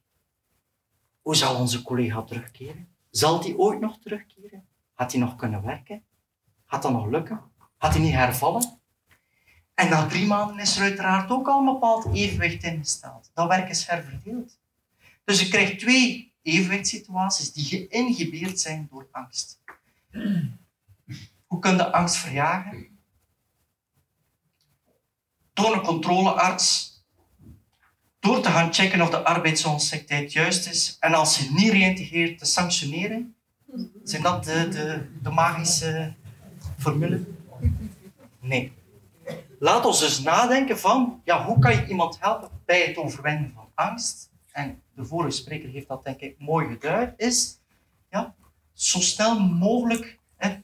Hoe 1.22 1.36
zal 1.36 1.56
onze 1.56 1.82
collega 1.82 2.22
terugkeren? 2.22 2.88
Zal 3.10 3.40
die 3.40 3.58
ooit 3.58 3.80
nog 3.80 3.98
terugkeren? 3.98 4.66
Gaat 4.94 5.12
hij 5.12 5.20
nog 5.20 5.36
kunnen 5.36 5.62
werken? 5.62 6.04
Gaat 6.66 6.82
dat 6.82 6.92
nog 6.92 7.06
lukken? 7.06 7.40
Gaat 7.78 7.92
hij 7.92 8.02
niet 8.02 8.14
hervallen? 8.14 8.80
En 9.74 9.88
na 9.88 10.06
drie 10.06 10.26
maanden 10.26 10.58
is 10.58 10.76
er 10.76 10.82
uiteraard 10.82 11.30
ook 11.30 11.48
al 11.48 11.58
een 11.58 11.72
bepaald 11.72 12.14
evenwicht 12.14 12.62
ingesteld. 12.62 13.30
Dat 13.34 13.48
werk 13.48 13.68
is 13.68 13.86
herverdeeld. 13.86 14.58
Dus 15.24 15.40
je 15.40 15.48
krijgt 15.48 15.78
twee 15.78 16.32
evenwichtssituaties 16.42 17.52
die 17.52 17.64
geïnhibeerd 17.64 18.60
zijn 18.60 18.88
door 18.90 19.08
angst. 19.10 19.60
Hoe 21.46 21.58
kun 21.58 21.76
je 21.76 21.92
angst 21.92 22.16
verjagen? 22.16 22.98
Door 25.52 25.74
een 25.74 25.82
controlearts, 25.82 26.94
door 28.18 28.40
te 28.40 28.48
gaan 28.48 28.72
checken 28.72 29.00
of 29.00 29.10
de 29.10 29.24
arbeidsongeschiktheid 29.24 30.32
juist 30.32 30.66
is 30.66 30.96
en 31.00 31.14
als 31.14 31.38
je 31.38 31.50
niet 31.50 31.72
reïntegreert 31.72 32.38
te 32.38 32.44
sanctioneren. 32.44 33.34
Zijn 34.04 34.22
dat 34.22 34.44
de, 34.44 34.68
de, 34.68 35.08
de 35.22 35.30
magische 35.30 36.14
formule? 36.78 37.24
Nee. 38.40 38.72
Laat 39.58 39.84
ons 39.84 40.00
dus 40.00 40.20
nadenken 40.20 40.78
van, 40.78 41.20
ja, 41.24 41.44
hoe 41.44 41.58
kan 41.58 41.74
je 41.74 41.86
iemand 41.86 42.20
helpen 42.20 42.50
bij 42.64 42.82
het 42.82 42.96
overwinnen 42.96 43.52
van 43.54 43.70
angst? 43.74 44.32
En 44.54 44.82
de 44.94 45.04
vorige 45.04 45.30
spreker 45.30 45.68
heeft 45.68 45.88
dat 45.88 46.04
denk 46.04 46.20
ik 46.20 46.38
mooi 46.38 46.68
geduid, 46.68 47.14
is 47.16 47.60
ja, 48.10 48.34
zo 48.72 49.00
snel 49.00 49.40
mogelijk 49.40 50.18
hè, 50.36 50.56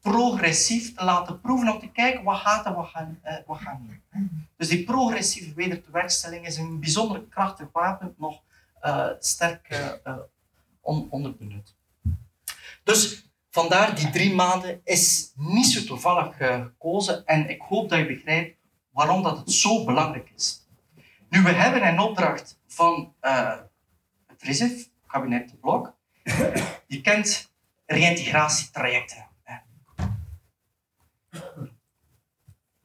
progressief 0.00 0.94
te 0.94 1.04
laten 1.04 1.40
proeven 1.40 1.72
om 1.72 1.80
te 1.80 1.90
kijken 1.90 2.24
wat 2.24 2.38
gaat 2.38 2.66
en 2.66 2.74
wat 2.74 2.88
gaat, 2.88 3.08
eh, 3.22 3.36
wat 3.46 3.58
gaat 3.58 3.80
niet. 3.80 4.28
Dus 4.56 4.68
die 4.68 4.84
progressieve 4.84 5.54
wedertewerkstelling 5.54 6.46
is 6.46 6.56
een 6.56 6.80
bijzonder 6.80 7.22
krachtig 7.22 7.68
wapen, 7.72 8.14
nog 8.18 8.42
uh, 8.82 9.08
sterk 9.18 9.96
uh, 10.06 10.16
on, 10.80 11.06
onderbenut. 11.10 11.74
Dus 12.84 13.30
vandaar 13.50 13.96
die 13.96 14.10
drie 14.10 14.34
maanden 14.34 14.80
is 14.84 15.32
niet 15.34 15.66
zo 15.66 15.84
toevallig 15.84 16.36
gekozen 16.36 17.26
en 17.26 17.50
ik 17.50 17.60
hoop 17.60 17.88
dat 17.88 17.98
je 17.98 18.06
begrijpt 18.06 18.56
waarom 18.90 19.22
dat 19.22 19.38
het 19.38 19.52
zo 19.52 19.84
belangrijk 19.84 20.32
is. 20.34 20.65
Nu, 21.36 21.42
we 21.42 21.52
hebben 21.52 21.86
een 21.86 22.00
opdracht 22.00 22.58
van 22.66 23.14
uh, 23.22 23.56
het 24.26 24.42
RISIF, 24.42 24.88
kabinet 25.06 25.48
de 25.48 25.56
Blok. 25.56 25.94
Je 26.86 27.00
kent 27.00 27.52
reïntegratietrajecten. 27.86 29.26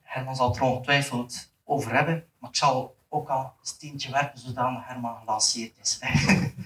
Herman 0.01 0.35
zal 0.35 0.55
er 0.55 0.61
ongetwijfeld 0.61 1.53
over 1.63 1.93
hebben, 1.93 2.25
maar 2.39 2.49
ik 2.49 2.55
zal 2.55 2.95
ook 3.09 3.29
al 3.29 3.43
een 3.43 3.65
steentje 3.67 4.11
werpen 4.11 4.39
zodat 4.39 4.71
Herman 4.83 5.19
gelanceerd 5.19 5.77
is. 5.81 5.99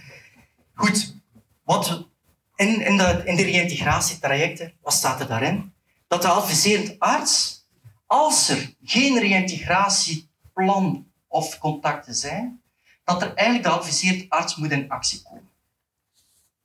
Goed, 0.74 1.16
wat 1.64 2.08
in, 2.56 2.82
in, 2.82 2.98
de, 2.98 3.22
in 3.26 3.36
de 3.36 3.44
reïntegratietrajecten, 3.44 4.74
wat 4.82 4.94
staat 4.94 5.20
er 5.20 5.28
daarin? 5.28 5.74
Dat 6.08 6.22
de 6.22 6.28
adviserend 6.28 7.00
arts, 7.00 7.66
als 8.06 8.50
er 8.50 8.76
geen 8.84 9.20
reïntegratieplan 9.20 11.14
of 11.36 11.58
contacten 11.58 12.16
zijn, 12.16 12.62
dat 13.04 13.22
er 13.22 13.34
eigenlijk 13.34 13.68
de 13.68 13.74
adviserend 13.74 14.30
arts 14.30 14.56
moet 14.56 14.72
in 14.72 14.90
actie 14.90 15.22
komen. 15.22 15.50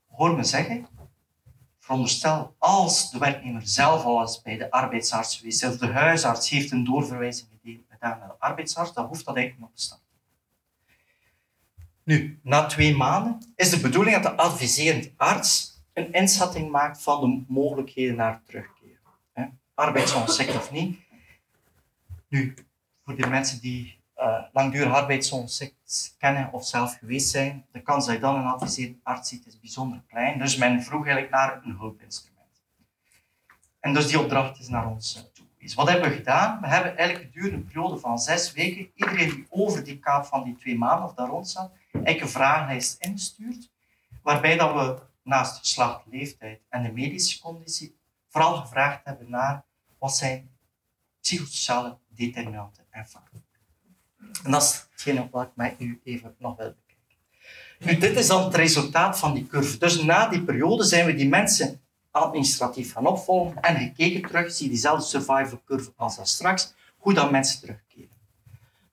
Hoor 0.06 0.36
me 0.36 0.44
zeggen, 0.44 0.86
veronderstel 1.78 2.54
als 2.58 3.10
de 3.10 3.18
werknemer 3.18 3.66
zelf 3.66 4.04
al 4.04 4.20
eens 4.20 4.42
bij 4.42 4.56
de 4.56 4.70
arbeidsarts 4.70 5.36
geweest 5.36 5.64
of 5.64 5.76
de 5.76 5.86
huisarts 5.86 6.50
heeft 6.50 6.70
een 6.70 6.84
doorverwijzing 6.84 7.48
gedaan 7.88 8.18
naar 8.18 8.28
de 8.28 8.38
arbeidsarts, 8.38 8.92
dan 8.92 9.06
hoeft 9.06 9.24
dat 9.24 9.36
eigenlijk 9.36 9.66
nog 9.66 9.78
te 9.78 9.82
staan. 9.82 9.98
Nu, 12.02 12.40
na 12.42 12.66
twee 12.66 12.96
maanden 12.96 13.52
is 13.56 13.70
de 13.70 13.80
bedoeling 13.80 14.22
dat 14.22 14.36
de 14.36 14.42
adviserend 14.42 15.12
arts 15.16 15.78
een 15.92 16.12
inschatting 16.12 16.70
maakt 16.70 17.02
van 17.02 17.20
de 17.20 17.44
mogelijkheden 17.52 18.16
naar 18.16 18.42
terugkeer. 18.46 19.00
Arbeidsongeschikt 19.74 20.54
of 20.54 20.70
niet. 20.70 20.98
Nu, 22.28 22.54
voor 23.04 23.16
de 23.16 23.26
mensen 23.26 23.60
die 23.60 23.99
uh, 24.20 24.42
langdurig 24.52 24.92
arbeidsongeschikt 24.92 26.14
kennen 26.18 26.52
of 26.52 26.66
zelf 26.66 26.98
geweest 26.98 27.30
zijn, 27.30 27.66
de 27.72 27.82
kans 27.82 28.06
dat 28.06 28.14
je 28.14 28.20
dan 28.20 28.36
een 28.36 28.46
adviserend 28.46 28.98
arts 29.02 29.28
ziet 29.28 29.46
is 29.46 29.60
bijzonder 29.60 30.02
klein. 30.08 30.38
Dus 30.38 30.56
men 30.56 30.82
vroeg 30.82 31.04
eigenlijk 31.04 31.32
naar 31.32 31.60
een 31.64 31.76
hulpinstrument. 31.78 32.62
En 33.80 33.94
dus 33.94 34.06
die 34.06 34.20
opdracht 34.20 34.58
is 34.58 34.68
naar 34.68 34.88
ons 34.88 35.16
uh, 35.16 35.22
toegewezen. 35.22 35.76
Wat 35.76 35.88
hebben 35.88 36.10
we 36.10 36.16
gedaan? 36.16 36.60
We 36.60 36.66
hebben 36.66 36.96
eigenlijk 36.96 37.28
gedurende 37.32 37.56
een 37.56 37.64
periode 37.64 37.98
van 37.98 38.18
zes 38.18 38.52
weken 38.52 38.90
iedereen 38.94 39.30
die 39.30 39.46
over 39.48 39.84
die 39.84 39.98
kaap 39.98 40.24
van 40.24 40.44
die 40.44 40.56
twee 40.56 40.78
maanden 40.78 41.04
of 41.04 41.14
daar 41.14 41.28
rond 41.28 41.48
zat, 41.48 41.72
eigenlijk 41.92 42.20
een 42.20 42.28
vragenlijst 42.28 43.00
ingestuurd, 43.00 43.70
waarbij 44.22 44.56
dat 44.56 44.72
we 44.72 45.02
naast 45.22 45.58
geslacht, 45.58 46.06
leeftijd 46.06 46.60
en 46.68 46.82
de 46.82 46.92
medische 46.92 47.40
conditie 47.40 47.98
vooral 48.28 48.56
gevraagd 48.56 49.04
hebben 49.04 49.30
naar 49.30 49.64
wat 49.98 50.16
zijn 50.16 50.50
psychosociale 51.20 51.98
determinanten 52.08 52.84
en 52.90 53.06
factoren. 53.06 53.39
En 54.44 54.50
dat 54.50 54.62
is 54.62 54.86
hetgene 54.90 55.28
wat 55.30 55.42
ik 55.46 55.50
met 55.54 55.74
u 55.78 56.00
even 56.04 56.34
nog 56.38 56.56
wil 56.56 56.74
bekijken. 56.74 56.90
Nu, 57.78 57.98
dit 57.98 58.16
is 58.18 58.26
dan 58.26 58.44
het 58.44 58.54
resultaat 58.54 59.18
van 59.18 59.34
die 59.34 59.46
curve. 59.46 59.78
Dus 59.78 60.02
na 60.02 60.28
die 60.28 60.44
periode 60.44 60.84
zijn 60.84 61.06
we 61.06 61.14
die 61.14 61.28
mensen 61.28 61.80
administratief 62.10 62.92
gaan 62.92 63.06
opvolgen 63.06 63.62
en 63.62 63.76
gekeken 63.76 64.28
terug, 64.28 64.52
zie 64.52 64.68
diezelfde 64.68 65.06
survival 65.06 65.62
curve 65.64 65.92
als 65.96 66.16
dat 66.16 66.28
straks, 66.28 66.74
hoe 66.96 67.14
dan 67.14 67.30
mensen 67.30 67.60
terugkeren. 67.60 68.16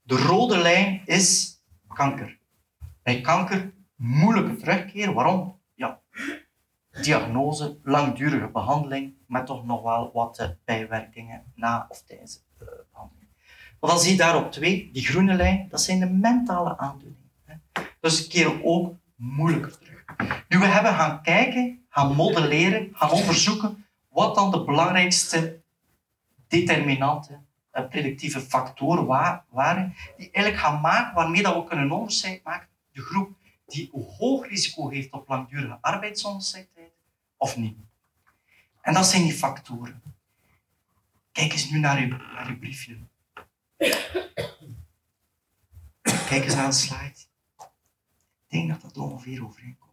De 0.03 0.15
rode 0.15 0.58
lijn 0.58 1.01
is 1.06 1.60
kanker. 1.94 2.38
Bij 3.03 3.22
kanker 3.22 3.74
moeilijke 3.96 4.56
terugkeer. 4.56 5.13
Waarom? 5.13 5.60
Ja, 5.74 6.01
diagnose, 7.01 7.77
langdurige 7.84 8.48
behandeling, 8.48 9.13
met 9.27 9.46
toch 9.46 9.65
nog 9.65 9.82
wel 9.82 10.12
wat 10.13 10.38
eh, 10.38 10.50
bijwerkingen 10.65 11.44
na 11.56 11.86
of 11.89 12.03
tijdens 12.03 12.44
de 12.58 12.86
behandeling. 12.91 13.16
Maar 13.79 13.89
dan 13.89 14.00
zie 14.00 14.12
je 14.12 14.17
daarop 14.17 14.51
twee, 14.51 14.89
die 14.93 15.05
groene 15.05 15.34
lijn, 15.34 15.67
dat 15.69 15.81
zijn 15.81 16.00
de 16.00 16.10
mentale 16.10 16.77
aandoeningen. 16.77 17.31
Dus 18.00 18.27
keren 18.27 18.63
ook 18.63 18.96
moeilijker 19.15 19.78
terug. 19.78 20.06
Nu, 20.47 20.60
we 20.60 20.65
hebben 20.65 20.93
gaan 20.93 21.21
kijken, 21.21 21.86
gaan 21.89 22.15
modelleren, 22.15 22.89
gaan 22.93 23.12
onderzoeken 23.12 23.86
wat 24.10 24.36
dan 24.36 24.51
de 24.51 24.63
belangrijkste 24.63 25.62
determinanten, 26.47 27.45
eh, 27.71 27.88
predictieve 27.88 28.39
factoren 28.39 29.06
waren, 29.49 29.95
die 30.17 30.32
eigenlijk 30.32 30.65
gaan 30.65 30.82
maken 30.82 31.15
waarmee 31.15 31.43
dat 31.43 31.56
we 31.56 31.63
kunnen 31.63 31.91
onderscheid 31.91 32.43
maken 32.43 32.67
de 32.97 33.04
groep 33.04 33.38
die 33.65 33.89
hoog 34.17 34.47
risico 34.47 34.89
heeft 34.89 35.12
op 35.12 35.28
langdurige 35.28 35.78
arbeidsongeschiktheid 35.82 36.91
of 37.38 37.58
niet. 37.58 37.78
En 38.82 38.93
dat 38.93 39.08
zijn 39.08 39.23
die 39.23 39.34
factoren. 39.34 40.01
Kijk 41.32 41.51
eens 41.51 41.69
nu 41.69 41.80
naar 41.80 41.97
uw, 41.97 42.08
naar 42.08 42.47
uw 42.47 42.60
briefje. 42.60 42.97
Kijk 46.02 46.43
eens 46.43 46.56
naar 46.56 46.70
de 46.70 46.76
slide. 46.76 47.13
Ik 48.48 48.60
denk 48.60 48.70
dat 48.70 48.82
dat 48.82 48.98
ongeveer 48.98 49.43
overeenkomt. 49.43 49.88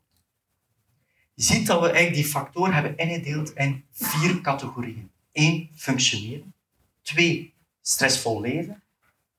Je 1.35 1.43
ziet 1.43 1.67
dat 1.67 1.81
we 1.81 1.87
eigenlijk 1.87 2.15
die 2.15 2.25
factoren 2.25 2.75
hebben 2.75 2.97
ingedeeld 2.97 3.53
in 3.53 3.85
vier 3.91 4.41
categorieën. 4.41 5.11
Eén, 5.33 5.71
functioneren. 5.75 6.55
Twee, 7.03 7.55
stressvol 7.81 8.41
leven. 8.41 8.83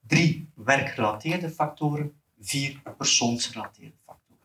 Drie, 0.07 0.49
werkgerelateerde 0.53 1.49
factoren 1.49 2.13
vier 2.39 2.81
persoonsgerelateerde 2.97 3.95
factoren. 4.05 4.41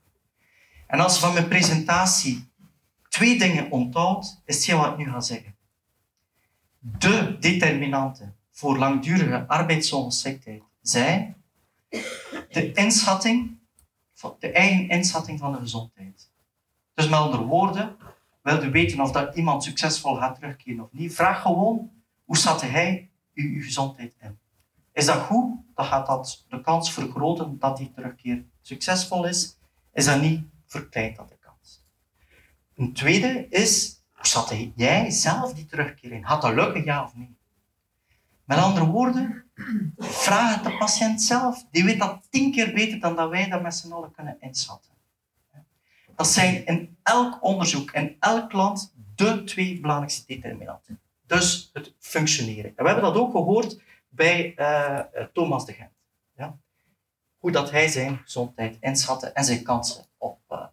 En 0.86 1.00
als 1.00 1.14
je 1.14 1.20
van 1.20 1.32
mijn 1.32 1.48
presentatie 1.48 2.48
twee 3.08 3.38
dingen 3.38 3.70
onthoudt, 3.70 4.42
is 4.44 4.66
het 4.66 4.76
wat 4.76 4.92
ik 4.92 4.96
nu 4.96 5.10
ga 5.10 5.20
zeggen. 5.20 5.56
De 6.78 7.36
determinanten 7.40 8.36
voor 8.60 8.78
langdurige 8.78 9.44
arbeidsongeschiktheid 9.46 10.62
zijn 10.80 11.36
de 12.50 12.72
inschatting, 12.72 13.58
de 14.38 14.50
eigen 14.52 14.88
inschatting 14.88 15.38
van 15.38 15.52
de 15.52 15.58
gezondheid. 15.58 16.30
Dus 16.94 17.08
met 17.08 17.18
andere 17.18 17.44
woorden, 17.44 17.96
wil 18.42 18.62
je 18.62 18.70
weten 18.70 19.00
of 19.00 19.12
dat 19.12 19.36
iemand 19.36 19.64
succesvol 19.64 20.16
gaat 20.16 20.34
terugkeren 20.34 20.84
of 20.84 20.88
niet, 20.92 21.14
vraag 21.14 21.42
gewoon 21.42 21.90
hoe 22.24 22.36
zat 22.36 22.60
hij 22.60 23.10
uw 23.34 23.62
gezondheid 23.62 24.14
in. 24.20 24.38
Is 24.92 25.06
dat 25.06 25.18
goed? 25.18 25.54
Dan 25.74 25.84
gaat 25.84 26.06
dat 26.06 26.44
de 26.48 26.60
kans 26.60 26.92
vergroten 26.92 27.58
dat 27.58 27.76
die 27.76 27.92
terugkeer 27.94 28.44
succesvol 28.60 29.26
is. 29.26 29.58
Is 29.92 30.04
dat 30.04 30.20
niet, 30.20 30.44
verkleint 30.66 31.16
dat 31.16 31.28
de 31.28 31.38
kans. 31.40 31.86
Een 32.76 32.92
tweede 32.92 33.46
is, 33.48 34.02
hoe 34.12 34.26
zat 34.26 34.54
jij 34.74 35.10
zelf 35.10 35.54
die 35.54 35.66
terugkeer 35.66 36.12
in? 36.12 36.26
Gaat 36.26 36.42
dat 36.42 36.54
lukken, 36.54 36.84
ja 36.84 37.04
of 37.04 37.16
nee? 37.16 37.38
Met 38.50 38.58
andere 38.58 38.86
woorden, 38.86 39.44
vraag 39.98 40.54
het 40.54 40.64
de 40.64 40.76
patiënt 40.76 41.22
zelf. 41.22 41.64
Die 41.70 41.84
weet 41.84 41.98
dat 41.98 42.26
tien 42.30 42.52
keer 42.52 42.72
beter 42.72 43.00
dan 43.00 43.16
dat 43.16 43.30
wij 43.30 43.48
dat 43.48 43.62
met 43.62 43.74
z'n 43.74 43.92
allen 43.92 44.12
kunnen 44.12 44.36
inschatten. 44.40 44.90
Dat 46.16 46.26
zijn 46.26 46.66
in 46.66 46.96
elk 47.02 47.42
onderzoek, 47.42 47.90
in 47.90 48.16
elk 48.20 48.52
land, 48.52 48.94
de 49.14 49.44
twee 49.44 49.80
belangrijkste 49.80 50.26
determinanten. 50.26 51.00
Dus 51.26 51.70
het 51.72 51.94
functioneren. 51.98 52.72
En 52.76 52.84
we 52.84 52.90
hebben 52.90 53.12
dat 53.12 53.22
ook 53.22 53.30
gehoord 53.30 53.80
bij 54.08 54.54
uh, 54.56 55.00
Thomas 55.32 55.66
de 55.66 55.72
Gent. 55.72 55.92
Ja? 56.36 56.56
Hoe 57.38 57.50
dat 57.50 57.70
hij 57.70 57.88
zijn 57.88 58.20
gezondheid 58.24 58.76
inschatte 58.80 59.26
en 59.26 59.44
zijn 59.44 59.62
kansen 59.62 60.04
op. 60.18 60.38
Uh, 60.50 60.64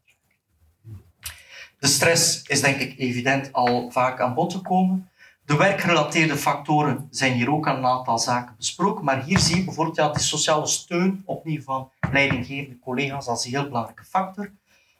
de 1.79 1.87
stress 1.87 2.41
is 2.41 2.61
denk 2.61 2.79
ik 2.79 2.99
evident 2.99 3.53
al 3.53 3.91
vaak 3.91 4.21
aan 4.21 4.33
bod 4.33 4.53
gekomen. 4.53 5.09
De 5.47 5.55
werkgerelateerde 5.57 6.37
factoren 6.37 7.07
zijn 7.09 7.33
hier 7.33 7.51
ook 7.51 7.67
aan 7.67 7.77
een 7.77 7.85
aantal 7.85 8.19
zaken 8.19 8.55
besproken, 8.57 9.03
maar 9.03 9.23
hier 9.23 9.39
zie 9.39 9.55
je 9.55 9.63
bijvoorbeeld 9.63 9.95
ja, 9.95 10.09
die 10.09 10.21
sociale 10.21 10.67
steun 10.67 11.21
opnieuw 11.25 11.61
van 11.61 11.91
leidinggevende 12.11 12.79
collega's 12.79 13.27
als 13.27 13.45
een 13.45 13.51
heel 13.51 13.67
belangrijke 13.67 14.03
factor. 14.03 14.51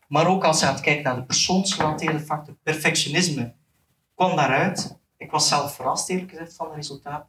Maar 0.07 0.27
ook 0.27 0.43
als 0.43 0.59
je 0.59 0.65
gaat 0.65 0.79
kijken 0.79 1.03
naar 1.03 1.15
de 1.15 1.23
persoonsgerelateerde 1.23 2.19
factor, 2.19 2.55
perfectionisme 2.63 3.53
kwam 4.15 4.35
daaruit. 4.35 4.97
Ik 5.17 5.31
was 5.31 5.47
zelf 5.47 5.75
verrast 5.75 6.09
eerlijk 6.09 6.29
gezegd 6.29 6.55
van 6.55 6.65
het 6.65 6.75
resultaat. 6.75 7.27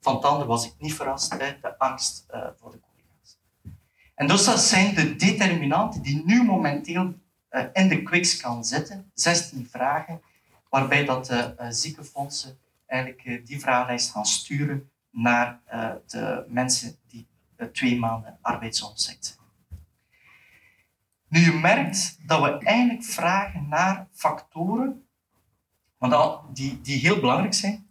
Van 0.00 0.20
tanden 0.20 0.46
was 0.46 0.66
ik 0.66 0.72
niet 0.78 0.94
verrast, 0.94 1.32
hè, 1.32 1.56
de 1.60 1.78
angst 1.78 2.24
uh, 2.30 2.46
voor 2.60 2.70
de 2.70 2.80
collega's. 2.80 3.38
En 4.14 4.26
dus 4.26 4.44
dat 4.44 4.60
zijn 4.60 4.94
de 4.94 5.16
determinanten 5.16 6.02
die 6.02 6.22
nu 6.24 6.42
momenteel 6.42 7.14
uh, 7.50 7.64
in 7.72 7.88
de 7.88 8.36
kan 8.40 8.64
zitten. 8.64 9.10
16 9.14 9.68
vragen, 9.70 10.20
waarbij 10.70 11.04
dat 11.04 11.26
de 11.26 11.54
uh, 11.60 11.66
ziekenfondsen 11.70 12.58
eigenlijk 12.86 13.46
die 13.46 13.60
vragenlijst 13.60 14.10
gaan 14.10 14.26
sturen 14.26 14.90
naar 15.10 15.60
de 16.06 16.44
mensen 16.48 16.96
die 17.08 17.26
twee 17.72 17.98
maanden 17.98 18.38
arbeidsongeschikt 18.40 19.26
zijn. 19.26 19.38
Nu, 21.28 21.40
je 21.40 21.52
merkt 21.52 22.18
dat 22.26 22.42
we 22.42 22.58
eigenlijk 22.58 23.04
vragen 23.04 23.68
naar 23.68 24.08
factoren 24.12 25.06
die, 26.52 26.80
die 26.80 26.98
heel 26.98 27.20
belangrijk 27.20 27.54
zijn. 27.54 27.86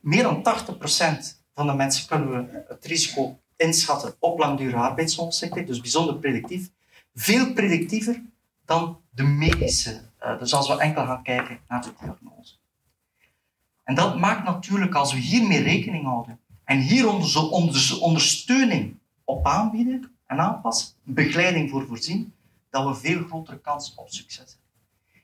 Meer 0.00 0.22
dan 0.22 0.42
80% 0.42 1.42
van 1.54 1.66
de 1.66 1.74
mensen 1.74 2.06
kunnen 2.06 2.30
we 2.30 2.64
het 2.68 2.84
risico 2.84 3.40
inschatten 3.56 4.14
op 4.18 4.38
langdurige 4.38 4.76
arbeidsongeschiktheid, 4.76 5.66
dus 5.66 5.80
bijzonder 5.80 6.16
predictief. 6.16 6.70
Veel 7.14 7.52
predictiever 7.52 8.22
dan 8.64 9.00
de 9.10 9.22
medische. 9.22 10.10
Dus 10.38 10.54
als 10.54 10.68
we 10.68 10.78
enkel 10.78 11.06
gaan 11.06 11.22
kijken 11.22 11.60
naar 11.68 11.82
de 11.82 11.92
diagnose. 12.00 12.54
En 13.84 13.94
dat 13.94 14.18
maakt 14.18 14.44
natuurlijk, 14.44 14.94
als 14.94 15.12
we 15.12 15.18
hiermee 15.18 15.62
rekening 15.62 16.04
houden 16.04 16.40
en 16.64 16.78
hier 16.78 17.08
onze 17.08 18.00
ondersteuning 18.00 18.98
op 19.24 19.46
aanbieden, 19.46 20.12
en 20.32 20.40
aanpassen, 20.40 20.94
begeleiding 21.02 21.70
voor 21.70 21.86
voorzien, 21.86 22.34
dat 22.70 22.86
we 22.86 22.94
veel 22.94 23.24
grotere 23.24 23.60
kans 23.60 23.94
op 23.94 24.08
succes 24.08 24.36
hebben. 24.36 24.56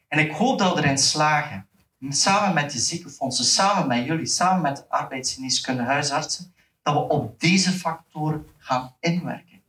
En 0.08 0.18
ik 0.18 0.32
hoop 0.32 0.58
dat 0.58 0.74
we 0.74 0.82
erin 0.82 0.98
slagen, 0.98 1.66
samen 2.08 2.54
met 2.54 2.72
de 2.72 2.78
ziekenfondsen, 2.78 3.44
samen 3.44 3.88
met 3.88 4.06
jullie, 4.06 4.26
samen 4.26 4.62
met 4.62 4.88
arbeidsgeneeskunde 4.88 5.82
huisartsen, 5.82 6.54
dat 6.82 6.94
we 6.94 7.00
op 7.00 7.40
deze 7.40 7.70
factoren 7.70 8.46
gaan 8.58 8.94
inwerken. 9.00 9.62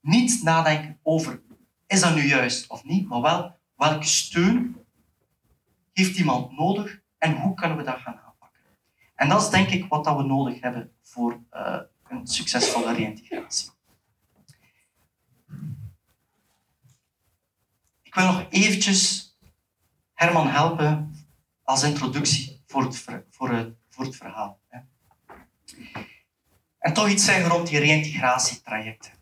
Niet 0.00 0.42
nadenken 0.42 0.98
over, 1.02 1.40
is 1.86 2.00
dat 2.00 2.14
nu 2.14 2.26
juist 2.26 2.70
of 2.70 2.84
niet, 2.84 3.08
maar 3.08 3.20
wel, 3.20 3.58
welke 3.80 4.06
steun 4.06 4.84
heeft 5.92 6.18
iemand 6.18 6.52
nodig 6.58 7.00
en 7.18 7.40
hoe 7.40 7.54
kunnen 7.54 7.76
we 7.76 7.82
dat 7.82 8.00
gaan 8.00 8.20
aanpakken. 8.24 8.60
En 9.14 9.28
dat 9.28 9.42
is 9.42 9.48
denk 9.48 9.68
ik 9.68 9.88
wat 9.88 10.04
dat 10.04 10.16
we 10.16 10.22
nodig 10.22 10.60
hebben 10.60 10.92
voor 11.02 11.40
uh, 11.52 11.80
een 12.08 12.26
succesvolle 12.26 12.92
reïntegratie. 12.92 13.70
Ik 18.02 18.14
wil 18.14 18.24
nog 18.24 18.46
eventjes 18.50 19.34
Herman 20.14 20.48
helpen 20.48 21.14
als 21.62 21.82
introductie 21.82 22.62
voor 22.66 22.82
het, 22.82 23.04
voor 23.30 23.50
het, 23.50 23.74
voor 23.88 24.04
het 24.04 24.16
verhaal. 24.16 24.60
En 26.78 26.92
toch 26.92 27.08
iets 27.08 27.24
zeggen 27.24 27.48
rond 27.48 27.68
die 27.68 27.78
reïntegratietrajecten. 27.78 29.12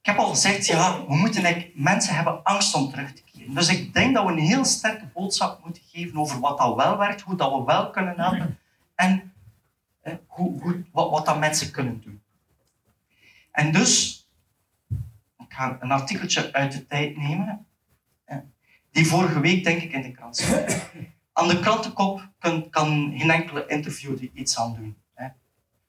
Ik 0.00 0.12
heb 0.12 0.16
al 0.16 0.28
gezegd, 0.28 0.66
ja, 0.66 1.06
we 1.06 1.16
moeten 1.16 1.72
mensen 1.74 2.14
hebben 2.14 2.42
angst 2.42 2.74
om 2.74 2.90
terug 2.90 3.12
te. 3.12 3.24
Dus 3.48 3.68
ik 3.68 3.94
denk 3.94 4.14
dat 4.14 4.24
we 4.24 4.32
een 4.32 4.38
heel 4.38 4.64
sterke 4.64 5.06
boodschap 5.06 5.64
moeten 5.64 5.82
geven 5.86 6.18
over 6.18 6.40
wat 6.40 6.58
dat 6.58 6.76
wel 6.76 6.98
werkt, 6.98 7.20
hoe 7.20 7.36
dat 7.36 7.52
we 7.52 7.64
wel 7.64 7.90
kunnen 7.90 8.20
helpen 8.20 8.58
en 8.94 9.32
hoe, 10.26 10.60
hoe, 10.60 10.84
wat, 10.92 11.10
wat 11.10 11.26
dat 11.26 11.38
mensen 11.38 11.70
kunnen 11.70 12.00
doen. 12.00 12.22
En 13.50 13.72
dus, 13.72 14.24
ik 15.38 15.52
ga 15.52 15.76
een 15.80 15.90
artikeltje 15.90 16.52
uit 16.52 16.72
de 16.72 16.86
tijd 16.86 17.16
nemen, 17.16 17.66
die 18.90 19.06
vorige 19.06 19.40
week 19.40 19.64
denk 19.64 19.82
ik 19.82 19.92
in 19.92 20.02
de 20.02 20.12
krant 20.12 20.36
stond. 20.36 20.90
Aan 21.32 21.48
de 21.48 21.60
krantenkop 21.60 22.28
kan, 22.38 22.70
kan 22.70 23.14
geen 23.16 23.30
enkele 23.30 23.66
interview 23.66 24.12
er 24.12 24.30
iets 24.32 24.58
aan 24.58 24.74
doen. 24.74 24.96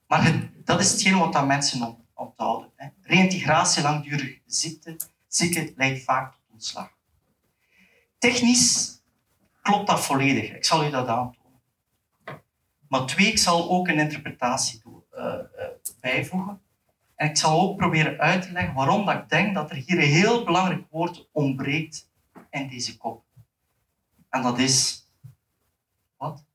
Maar 0.07 0.49
dat 0.63 0.79
is 0.79 0.91
hetgeen 0.91 1.17
wat 1.17 1.33
dat 1.33 1.47
mensen 1.47 1.97
onthouden. 2.13 2.71
Reïntegratie, 3.01 3.83
langdurige 3.83 4.41
ziekte, 4.45 4.97
ziekte 5.27 5.73
leidt 5.75 6.03
vaak 6.03 6.31
tot 6.31 6.41
ontslag. 6.51 6.96
Technisch 8.27 9.01
klopt 9.61 9.87
dat 9.87 10.05
volledig. 10.05 10.55
Ik 10.55 10.65
zal 10.65 10.85
u 10.85 10.89
dat 10.89 11.07
aantonen. 11.07 11.61
Maar 12.87 13.05
twee, 13.05 13.27
ik 13.27 13.37
zal 13.37 13.69
ook 13.69 13.87
een 13.87 13.99
interpretatie 13.99 14.81
doen, 14.83 15.03
uh, 15.13 15.23
uh, 15.23 15.65
bijvoegen. 15.99 16.61
En 17.15 17.29
ik 17.29 17.37
zal 17.37 17.61
ook 17.61 17.77
proberen 17.77 18.19
uit 18.19 18.41
te 18.41 18.51
leggen 18.51 18.73
waarom 18.73 19.05
dat 19.05 19.15
ik 19.15 19.29
denk 19.29 19.55
dat 19.55 19.69
er 19.69 19.75
hier 19.75 19.97
een 19.97 20.09
heel 20.09 20.43
belangrijk 20.43 20.85
woord 20.89 21.29
ontbreekt 21.31 22.09
in 22.49 22.69
deze 22.69 22.97
kop. 22.97 23.25
En 24.29 24.41
dat 24.41 24.59
is 24.59 25.07
wat? 26.17 26.45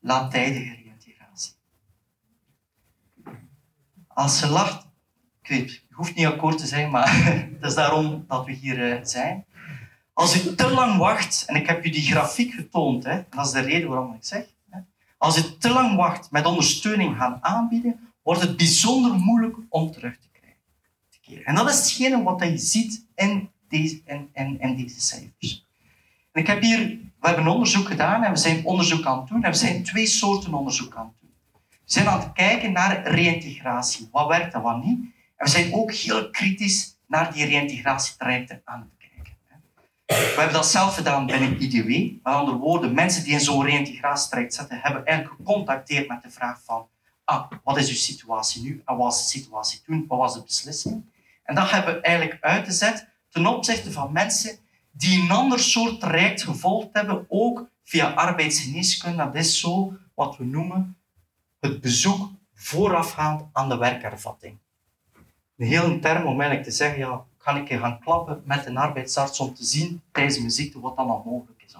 Laatijdige 0.00 0.74
reïntegratie. 0.74 1.54
Als 4.08 4.38
ze 4.38 4.48
lacht, 4.48 4.86
ik 5.42 5.83
hoeft 5.94 6.14
niet 6.14 6.26
akkoord 6.26 6.58
te 6.58 6.66
zijn, 6.66 6.90
maar 6.90 7.24
het 7.60 7.64
is 7.70 7.74
daarom 7.74 8.24
dat 8.28 8.46
we 8.46 8.52
hier 8.52 8.92
eh, 8.92 9.04
zijn. 9.04 9.44
Als 10.12 10.46
u 10.46 10.54
te 10.54 10.70
lang 10.70 10.96
wacht, 10.98 11.44
en 11.46 11.54
ik 11.54 11.66
heb 11.66 11.84
u 11.84 11.90
die 11.90 12.02
grafiek 12.02 12.52
getoond, 12.52 13.04
hè, 13.04 13.10
en 13.10 13.26
dat 13.30 13.46
is 13.46 13.52
de 13.52 13.60
reden 13.60 13.88
waarom 13.88 14.14
ik 14.14 14.24
zeg, 14.24 14.46
hè, 14.70 14.78
als 15.18 15.38
u 15.38 15.58
te 15.58 15.70
lang 15.70 15.96
wacht 15.96 16.30
met 16.30 16.46
ondersteuning 16.46 17.16
gaan 17.16 17.38
aanbieden, 17.40 18.12
wordt 18.22 18.40
het 18.40 18.56
bijzonder 18.56 19.14
moeilijk 19.14 19.56
om 19.68 19.90
terug 19.90 20.16
te 20.18 20.28
keren. 21.20 21.44
En 21.44 21.54
dat 21.54 21.70
is 21.70 21.76
hetgene 21.76 22.22
wat 22.22 22.42
je 22.42 22.58
ziet 22.58 23.06
in 23.14 23.50
deze, 23.68 24.02
deze 24.76 25.00
cijfers. 25.00 25.66
En 26.32 26.40
ik 26.40 26.46
heb 26.46 26.62
hier, 26.62 26.78
we 27.20 27.26
hebben 27.26 27.46
onderzoek 27.46 27.86
gedaan 27.86 28.22
en 28.22 28.32
we 28.32 28.36
zijn 28.38 28.64
onderzoek 28.64 29.04
aan 29.04 29.18
het 29.18 29.28
doen. 29.28 29.44
En 29.44 29.50
we 29.50 29.56
zijn 29.56 29.82
twee 29.82 30.06
soorten 30.06 30.54
onderzoek 30.54 30.94
aan 30.94 31.06
het 31.06 31.14
doen. 31.20 31.60
We 31.70 31.78
zijn 31.84 32.08
aan 32.08 32.20
het 32.20 32.32
kijken 32.32 32.72
naar 32.72 33.08
reïntegratie. 33.08 34.08
Wat 34.12 34.26
werkt 34.26 34.54
en 34.54 34.62
wat 34.62 34.84
niet. 34.84 34.98
En 35.36 35.44
we 35.44 35.50
zijn 35.50 35.74
ook 35.74 35.92
heel 35.92 36.30
kritisch 36.30 36.98
naar 37.06 37.32
die 37.32 37.46
reïntegratietrajecten 37.46 38.62
aan 38.64 38.80
het 38.80 38.90
kijken. 38.98 39.36
We 40.06 40.34
hebben 40.36 40.52
dat 40.52 40.66
zelf 40.66 40.94
gedaan 40.94 41.26
binnen 41.26 41.62
IDW. 41.62 41.88
Met 42.22 42.34
andere 42.34 42.56
woorden, 42.56 42.94
mensen 42.94 43.24
die 43.24 43.32
in 43.32 43.40
zo'n 43.40 43.64
reïntegratietraject 43.64 44.54
zitten, 44.54 44.80
hebben 44.80 45.04
eigenlijk 45.04 45.36
gecontacteerd 45.36 46.08
met 46.08 46.22
de 46.22 46.30
vraag 46.30 46.60
van 46.64 46.88
ah, 47.24 47.50
wat 47.64 47.76
is 47.76 47.88
uw 47.88 47.94
situatie 47.94 48.62
nu 48.62 48.82
en 48.84 48.96
wat 48.96 49.04
was 49.04 49.18
de 49.18 49.38
situatie 49.38 49.82
toen, 49.82 50.04
wat 50.08 50.18
was 50.18 50.34
de 50.34 50.42
beslissing? 50.42 51.04
En 51.42 51.54
dat 51.54 51.70
hebben 51.70 51.94
we 51.94 52.00
eigenlijk 52.00 52.42
uitgezet 52.42 53.08
ten 53.28 53.46
opzichte 53.46 53.92
van 53.92 54.12
mensen 54.12 54.58
die 54.90 55.22
een 55.22 55.30
ander 55.30 55.60
soort 55.60 56.00
traject 56.00 56.42
gevolgd 56.42 56.88
hebben, 56.92 57.26
ook 57.28 57.68
via 57.84 58.10
arbeidsgeneeskunde. 58.10 59.16
Dat 59.16 59.34
is 59.34 59.60
zo 59.60 59.96
wat 60.14 60.36
we 60.36 60.44
noemen 60.44 60.96
het 61.60 61.80
bezoek 61.80 62.30
voorafgaand 62.54 63.44
aan 63.52 63.68
de 63.68 63.76
werkervatting. 63.76 64.58
Een 65.56 65.66
heel 65.66 66.00
term 66.00 66.26
om 66.26 66.40
eigenlijk 66.40 66.62
te 66.62 66.74
zeggen, 66.74 66.98
ja, 66.98 67.24
ik 67.54 67.78
gaan 67.78 68.00
klappen 68.00 68.42
met 68.44 68.66
een 68.66 68.76
arbeidsarts 68.76 69.40
om 69.40 69.54
te 69.54 69.64
zien 69.64 70.02
tijdens 70.12 70.38
mijn 70.38 70.50
ziekte 70.50 70.80
wat 70.80 70.96
dan 70.96 71.06
mogelijk 71.06 71.62
is. 71.66 71.74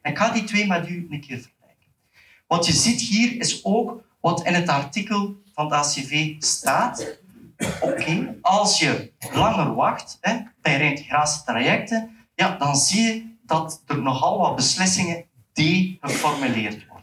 En 0.00 0.10
ik 0.10 0.18
ga 0.18 0.32
die 0.32 0.44
twee 0.44 0.66
met 0.66 0.88
u 0.88 1.06
een 1.10 1.20
keer 1.20 1.38
vergelijken. 1.38 1.88
Wat 2.46 2.66
je 2.66 2.72
ziet 2.72 3.00
hier 3.00 3.40
is 3.40 3.64
ook 3.64 4.02
wat 4.20 4.46
in 4.46 4.54
het 4.54 4.68
artikel 4.68 5.36
van 5.52 5.64
het 5.64 5.74
ACV 5.74 6.34
staat 6.38 7.22
Oké, 7.80 8.38
als 8.40 8.78
je 8.78 9.12
langer 9.32 9.74
wacht 9.74 10.18
hè, 10.20 10.38
bij 10.60 10.76
reintegratietrajecten, 10.76 12.16
ja, 12.34 12.56
dan 12.56 12.76
zie 12.76 13.02
je 13.02 13.36
dat 13.42 13.82
er 13.86 14.02
nogal 14.02 14.38
wat 14.38 14.56
beslissingen 14.56 15.24
geformuleerd 16.00 16.86
worden. 16.86 16.93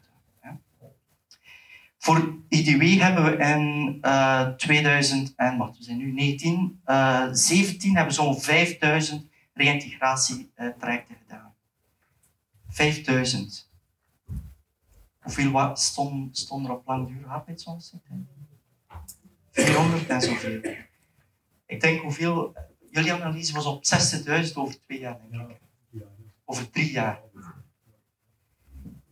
Voor 2.02 2.38
IDW 2.48 3.00
hebben 3.00 3.24
we 3.24 3.38
in 3.38 3.98
uh, 4.02 4.48
2000 4.48 5.34
en 5.36 5.58
wat 5.58 5.78
we 5.78 5.84
zijn 5.84 5.98
nu 5.98 6.16
1917 6.16 7.90
uh, 7.90 7.96
hebben 7.96 8.14
zo'n 8.14 8.42
5000 8.42 9.28
reïntegratietrajecten 9.54 11.16
gedaan. 11.22 11.54
5000. 12.70 13.70
Hoeveel 15.20 15.76
stond, 15.76 16.38
stond 16.38 16.66
er 16.66 16.72
op 16.72 16.88
langdurige 16.88 17.28
arbeidsondersteuning? 17.28 18.28
400 19.52 20.08
en 20.08 20.22
zoveel. 20.22 20.62
Ik 21.66 21.82
denk 21.82 22.02
hoeveel... 22.02 22.56
Jullie 22.90 23.14
analyse 23.14 23.54
was 23.54 23.66
op 23.66 23.84
60.000 24.48 24.54
over 24.54 24.82
twee 24.82 25.00
jaar, 25.00 25.20
denk 25.30 25.50
ik. 25.50 25.60
Over 26.46 26.70
drie 26.70 26.92
jaar. 26.92 27.20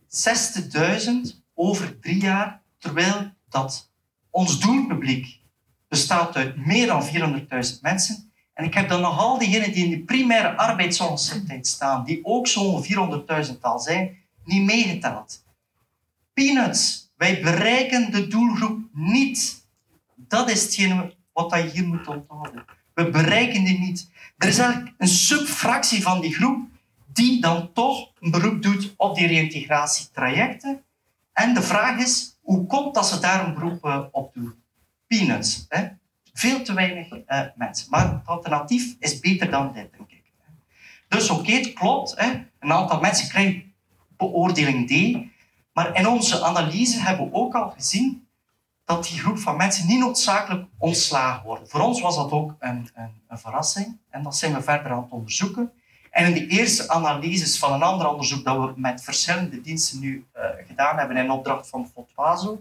60.000 0.08 1.40
over 1.54 1.98
drie 2.00 2.20
jaar, 2.20 2.59
terwijl 2.80 3.32
dat 3.48 3.90
ons 4.30 4.60
doelpubliek 4.60 5.38
bestaat 5.88 6.36
uit 6.36 6.66
meer 6.66 6.86
dan 6.86 7.06
400.000 7.06 7.80
mensen. 7.80 8.32
En 8.54 8.64
ik 8.64 8.74
heb 8.74 8.88
dan 8.88 9.00
nog 9.00 9.18
al 9.18 9.38
diegenen 9.38 9.72
die 9.72 9.84
in 9.84 9.90
de 9.90 10.04
primaire 10.04 10.56
arbeidsongeschiktheid 10.56 11.66
staan, 11.66 12.04
die 12.04 12.24
ook 12.24 12.46
zo'n 12.46 12.84
400.000 12.84 13.60
al 13.60 13.78
zijn, 13.78 14.16
niet 14.44 14.64
meegeteld. 14.64 15.44
Peanuts, 16.32 17.12
wij 17.16 17.42
bereiken 17.42 18.12
de 18.12 18.26
doelgroep 18.26 18.80
niet 18.92 19.60
dat 20.30 20.50
is 20.50 20.62
hetgeen 20.62 21.12
wat 21.32 21.54
je 21.54 21.70
hier 21.72 21.86
moet 21.86 22.06
onthouden. 22.06 22.64
We 22.94 23.10
bereiken 23.10 23.64
die 23.64 23.78
niet. 23.78 24.10
Er 24.36 24.48
is 24.48 24.58
eigenlijk 24.58 24.94
een 24.98 25.08
subfractie 25.08 26.02
van 26.02 26.20
die 26.20 26.34
groep 26.34 26.68
die 27.12 27.40
dan 27.40 27.72
toch 27.72 28.10
een 28.20 28.30
beroep 28.30 28.62
doet 28.62 28.94
op 28.96 29.16
die 29.16 29.26
reïntegratietrajecten. 29.26 30.84
En 31.32 31.54
de 31.54 31.62
vraag 31.62 31.98
is, 31.98 32.38
hoe 32.50 32.66
komt 32.66 32.94
dat 32.94 33.06
ze 33.06 33.20
daar 33.20 33.46
een 33.46 33.54
beroep 33.54 33.84
eh, 33.84 34.00
op 34.10 34.34
doen? 34.34 34.54
Peanuts. 35.06 35.66
Hè? 35.68 35.88
Veel 36.32 36.62
te 36.62 36.74
weinig 36.74 37.12
uh, 37.12 37.42
mensen. 37.54 37.90
Maar 37.90 38.12
het 38.12 38.26
alternatief 38.26 38.96
is 38.98 39.20
beter 39.20 39.50
dan 39.50 39.72
dit, 39.72 39.92
denk 39.96 40.10
ik. 40.10 40.22
Dus 41.08 41.30
oké, 41.30 41.52
het 41.52 41.72
klopt. 41.72 42.14
Hè? 42.16 42.30
Een 42.58 42.72
aantal 42.72 43.00
mensen 43.00 43.28
krijgen 43.28 43.74
beoordeling 44.16 44.88
D. 44.88 45.18
Maar 45.72 45.96
in 45.96 46.08
onze 46.08 46.42
analyse 46.42 47.00
hebben 47.00 47.26
we 47.26 47.34
ook 47.34 47.54
al 47.54 47.70
gezien 47.70 48.28
dat 48.84 49.04
die 49.04 49.18
groep 49.18 49.38
van 49.38 49.56
mensen 49.56 49.86
niet 49.86 49.98
noodzakelijk 49.98 50.68
ontslagen 50.78 51.44
worden. 51.44 51.68
Voor 51.68 51.80
ons 51.80 52.00
was 52.00 52.16
dat 52.16 52.30
ook 52.30 52.56
een, 52.58 52.90
een, 52.94 53.10
een, 53.28 53.38
verrassing 53.38 53.98
en 54.08 54.22
dat 54.22 54.36
zijn 54.36 54.54
we 54.54 54.62
verder 54.62 54.92
aan 54.92 55.02
het 55.02 55.10
onderzoeken. 55.10 55.72
En 56.10 56.26
in 56.26 56.32
de 56.34 56.46
eerste 56.46 56.88
analyses 56.88 57.58
van 57.58 57.72
een 57.72 57.82
ander 57.82 58.08
onderzoek 58.08 58.44
dat 58.44 58.56
we 58.56 58.72
met 58.76 59.02
verschillende 59.02 59.60
diensten 59.60 60.00
nu 60.00 60.26
uh, 60.36 60.42
gedaan 60.66 60.98
hebben 60.98 61.16
in 61.16 61.30
opdracht 61.30 61.68
van 61.68 61.90
Fotwazo, 61.94 62.60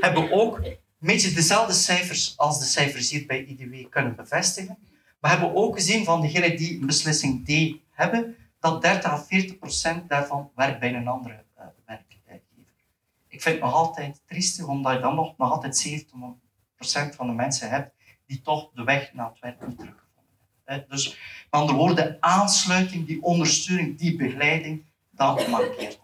hebben 0.00 0.22
we 0.22 0.32
ook 0.32 0.56
een 0.58 0.76
beetje 0.98 1.32
dezelfde 1.32 1.72
cijfers 1.72 2.34
als 2.36 2.58
de 2.58 2.64
cijfers 2.64 3.10
hier 3.10 3.26
bij 3.26 3.44
IDW 3.44 3.90
kunnen 3.90 4.16
bevestigen. 4.16 4.78
We 5.20 5.28
hebben 5.28 5.54
ook 5.54 5.74
gezien 5.74 6.04
van 6.04 6.20
degenen 6.20 6.56
die 6.56 6.80
een 6.80 6.86
beslissing 6.86 7.44
D 7.44 7.80
hebben, 7.90 8.36
dat 8.60 8.82
30 8.82 9.10
à 9.10 9.16
40 9.16 9.58
procent 9.58 10.08
daarvan 10.08 10.50
werkt 10.54 10.80
bij 10.80 10.94
een 10.94 11.08
andere 11.08 11.44
uh, 11.58 11.64
werkgever. 11.86 12.40
ik 13.28 13.42
vind 13.42 13.54
het 13.54 13.64
nog 13.64 13.74
altijd 13.74 14.20
triestig, 14.26 14.66
omdat 14.66 14.92
je 14.92 15.00
dan 15.00 15.14
nog, 15.14 15.36
nog 15.36 15.50
altijd 15.50 16.04
70% 17.12 17.16
van 17.16 17.26
de 17.26 17.32
mensen 17.32 17.70
hebt 17.70 17.94
die 18.26 18.42
toch 18.42 18.70
de 18.74 18.84
weg 18.84 19.12
naar 19.12 19.28
het 19.28 19.38
werk 19.40 19.66
niet 19.66 19.78
hebben. 19.78 20.05
Dus 20.88 21.08
met 21.08 21.16
andere 21.50 21.78
woorden, 21.78 22.16
aansluiting, 22.20 23.06
die 23.06 23.22
ondersteuning, 23.22 23.98
die 23.98 24.16
begeleiding, 24.16 24.84
dat 25.10 25.48
markeert. 25.48 26.00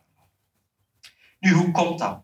Nu, 1.39 1.53
hoe 1.53 1.71
komt 1.71 1.99
dat? 1.99 2.21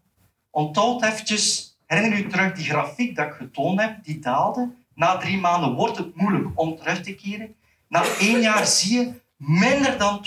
Onthoud 0.51 1.03
eventjes, 1.03 1.77
herinner 1.87 2.18
u 2.18 2.29
terug 2.29 2.53
die 2.53 2.64
grafiek 2.64 3.16
dat 3.16 3.27
ik 3.27 3.33
getoond 3.33 3.81
heb, 3.81 4.05
die 4.05 4.18
daalde. 4.18 4.70
Na 4.94 5.16
drie 5.16 5.38
maanden 5.38 5.74
wordt 5.74 5.96
het 5.96 6.16
moeilijk 6.16 6.48
om 6.55 6.77
terug 6.77 7.01
te 7.01 7.14
keren. 7.14 7.55
Na 7.88 8.03
één 8.18 8.40
jaar 8.40 8.66
zie 8.66 8.98
je, 8.98 9.20
minder 9.37 9.98
dan 9.98 10.27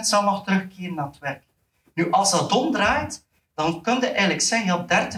zal 0.00 0.22
nog 0.22 0.44
terugkeren 0.44 0.94
naar 0.94 1.06
het 1.06 1.18
werk. 1.18 1.42
Nu, 1.94 2.10
als 2.10 2.30
dat 2.30 2.52
omdraait, 2.52 3.26
dan 3.54 3.82
kun 3.82 4.00
je 4.00 4.06
eigenlijk 4.06 4.40
zeggen 4.40 4.86
dat 4.86 5.14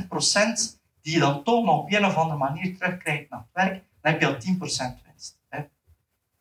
30% 0.73 0.81
die 1.03 1.13
je 1.13 1.19
dan 1.19 1.43
toch 1.43 1.65
nog 1.65 1.79
op 1.79 1.93
een 1.93 2.05
of 2.05 2.17
andere 2.17 2.39
manier 2.39 2.77
terugkrijgt 2.79 3.31
naar 3.31 3.41
het 3.41 3.65
werk, 3.65 3.83
dan 4.01 4.13
heb 4.13 4.21
je 4.21 4.27
al 4.27 4.35
10% 4.35 4.37
winst. 4.59 5.12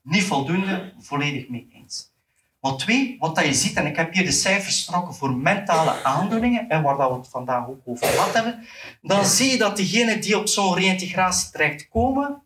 Niet 0.01 0.23
voldoende, 0.23 0.93
volledig 0.99 1.49
mee 1.49 1.67
eens. 1.73 2.11
Maar 2.59 2.75
twee, 2.75 3.15
wat 3.19 3.35
dat 3.35 3.45
je 3.45 3.53
ziet, 3.53 3.75
en 3.75 3.85
ik 3.85 3.95
heb 3.95 4.13
hier 4.13 4.25
de 4.25 4.31
cijfers 4.31 4.83
getrokken 4.83 5.13
voor 5.13 5.35
mentale 5.35 6.03
aandoeningen, 6.03 6.69
en 6.69 6.81
waar 6.81 6.97
dat 6.97 7.09
we 7.09 7.17
het 7.17 7.27
vandaag 7.27 7.67
ook 7.67 7.81
over 7.85 8.07
gehad 8.07 8.33
hebben, 8.33 8.65
dan 9.01 9.25
zie 9.25 9.51
je 9.51 9.57
dat 9.57 9.77
diegenen 9.77 10.21
die 10.21 10.37
op 10.37 10.47
zo'n 10.47 10.75
reïntegratie 10.75 11.51
terechtkomen, 11.51 12.41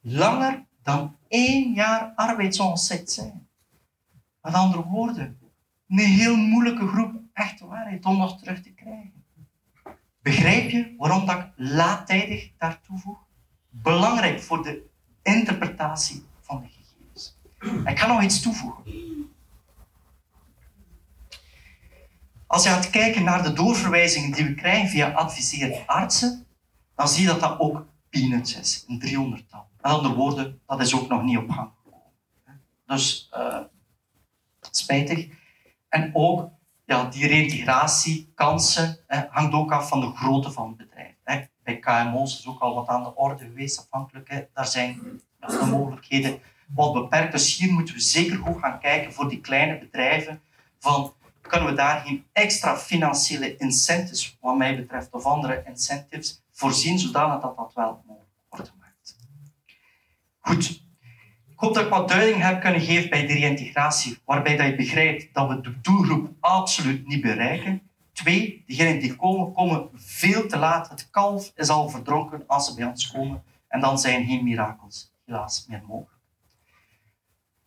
langer 0.00 0.66
dan 0.82 1.16
één 1.28 1.72
jaar 1.72 2.12
arbeidsongeschikt 2.14 3.12
zijn. 3.12 3.48
Met 4.40 4.54
andere 4.54 4.84
woorden, 4.84 5.38
een 5.88 5.98
heel 5.98 6.36
moeilijke 6.36 6.86
groep 6.86 7.12
echte 7.32 7.66
waarheid 7.66 8.04
om 8.04 8.16
nog 8.16 8.38
terug 8.38 8.62
te 8.62 8.72
krijgen. 8.72 9.24
Begrijp 10.22 10.70
je 10.70 10.94
waarom 10.98 11.26
dat 11.26 11.36
ik 11.36 11.52
laattijdig 11.56 12.50
daar 12.58 12.80
toevoeg? 12.80 13.18
Belangrijk 13.68 14.40
voor 14.40 14.62
de 14.62 14.82
interpretatie 15.22 16.24
gegevens. 16.60 17.38
Ik 17.88 17.98
ga 17.98 18.06
nog 18.06 18.22
iets 18.22 18.40
toevoegen. 18.40 18.82
Als 22.46 22.62
je 22.62 22.68
gaat 22.68 22.90
kijken 22.90 23.24
naar 23.24 23.42
de 23.42 23.52
doorverwijzingen 23.52 24.32
die 24.32 24.44
we 24.44 24.54
krijgen 24.54 24.88
via 24.88 25.10
adviserende 25.10 25.86
artsen, 25.86 26.46
dan 26.94 27.08
zie 27.08 27.22
je 27.22 27.28
dat 27.28 27.40
dat 27.40 27.58
ook 27.58 27.86
peanuts 28.10 28.56
is, 28.56 28.84
een 28.88 29.00
300-tal. 29.00 29.66
Met 29.76 29.92
andere 29.92 30.14
woorden, 30.14 30.60
dat 30.66 30.80
is 30.80 30.94
ook 30.94 31.08
nog 31.08 31.22
niet 31.22 31.38
op 31.38 31.50
gang 31.50 31.70
gekomen. 31.76 32.12
Dus 32.86 33.30
uh, 33.36 33.58
spijtig. 34.70 35.28
En 35.88 36.10
ook 36.14 36.50
ja, 36.84 37.04
die 37.04 37.26
reintegratiekansen 37.26 38.98
hangt 39.30 39.54
ook 39.54 39.72
af 39.72 39.88
van 39.88 40.00
de 40.00 40.12
grootte 40.14 40.50
van 40.50 40.68
het 40.68 40.76
bedrijf. 40.76 41.14
Bij 41.62 41.78
KMO's 41.78 42.38
is 42.38 42.46
ook 42.46 42.60
al 42.60 42.74
wat 42.74 42.88
aan 42.88 43.02
de 43.02 43.14
orde 43.14 43.44
geweest, 43.44 43.78
afhankelijk. 43.78 44.48
Daar 44.54 44.66
zijn 44.66 45.20
de 45.50 45.66
mogelijkheden 45.66 46.40
wat 46.74 46.92
beperkt. 46.92 47.32
Dus 47.32 47.56
hier 47.56 47.72
moeten 47.72 47.94
we 47.94 48.00
zeker 48.00 48.36
goed 48.36 48.58
gaan 48.58 48.80
kijken 48.80 49.12
voor 49.12 49.28
die 49.28 49.40
kleine 49.40 49.78
bedrijven. 49.78 50.40
Van, 50.78 51.14
kunnen 51.40 51.68
we 51.68 51.74
daar 51.74 52.00
geen 52.00 52.24
extra 52.32 52.76
financiële 52.76 53.56
incentives, 53.56 54.38
wat 54.40 54.56
mij 54.56 54.76
betreft, 54.76 55.10
of 55.10 55.24
andere 55.24 55.62
incentives, 55.66 56.42
voorzien, 56.52 56.98
zodanig 56.98 57.40
dat 57.40 57.56
dat 57.56 57.72
wel 57.74 58.02
mogelijk 58.06 58.30
wordt 58.48 58.68
gemaakt. 58.68 59.16
Goed, 60.38 60.82
hoop 61.54 61.74
dat 61.74 61.84
ik 61.84 61.90
wat 61.90 62.08
duiding 62.08 62.42
heb 62.42 62.60
kunnen 62.60 62.80
geven 62.80 63.10
bij 63.10 63.26
de 63.26 63.32
reïntegratie, 63.32 64.18
waarbij 64.24 64.56
dat 64.56 64.66
je 64.66 64.74
begrijpt 64.74 65.34
dat 65.34 65.48
we 65.48 65.60
de 65.60 65.80
doelgroep 65.80 66.30
absoluut 66.40 67.06
niet 67.06 67.20
bereiken. 67.20 67.82
Twee, 68.12 68.62
diegenen 68.66 68.98
die 68.98 69.16
komen, 69.16 69.52
komen 69.52 69.88
veel 69.94 70.46
te 70.46 70.56
laat. 70.56 70.88
Het 70.88 71.10
kalf 71.10 71.52
is 71.56 71.68
al 71.68 71.88
verdronken 71.88 72.44
als 72.46 72.66
ze 72.66 72.74
bij 72.74 72.84
ons 72.84 73.10
komen. 73.10 73.42
En 73.68 73.80
dan 73.80 73.98
zijn 73.98 74.26
geen 74.26 74.44
mirakels 74.44 75.11
helaas 75.24 75.66
meer 75.66 75.82
mogelijk. 75.86 76.22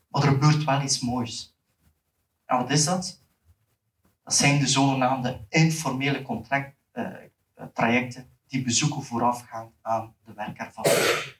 Maar 0.08 0.24
er 0.24 0.30
gebeurt 0.30 0.64
wel 0.64 0.82
iets 0.82 1.00
moois. 1.00 1.56
En 2.46 2.58
wat 2.58 2.70
is 2.70 2.86
dat? 2.86 3.24
Dat 4.24 4.34
zijn 4.34 4.60
de 4.60 4.68
zogenaamde 4.68 5.46
informele 5.50 6.22
contract, 6.22 6.76
uh, 6.94 7.08
trajecten 7.74 8.30
die 8.48 8.64
bezoeken 8.64 9.04
voorafgaan 9.04 9.74
aan 9.82 10.16
de 10.26 10.34
werkervaring. 10.34 11.34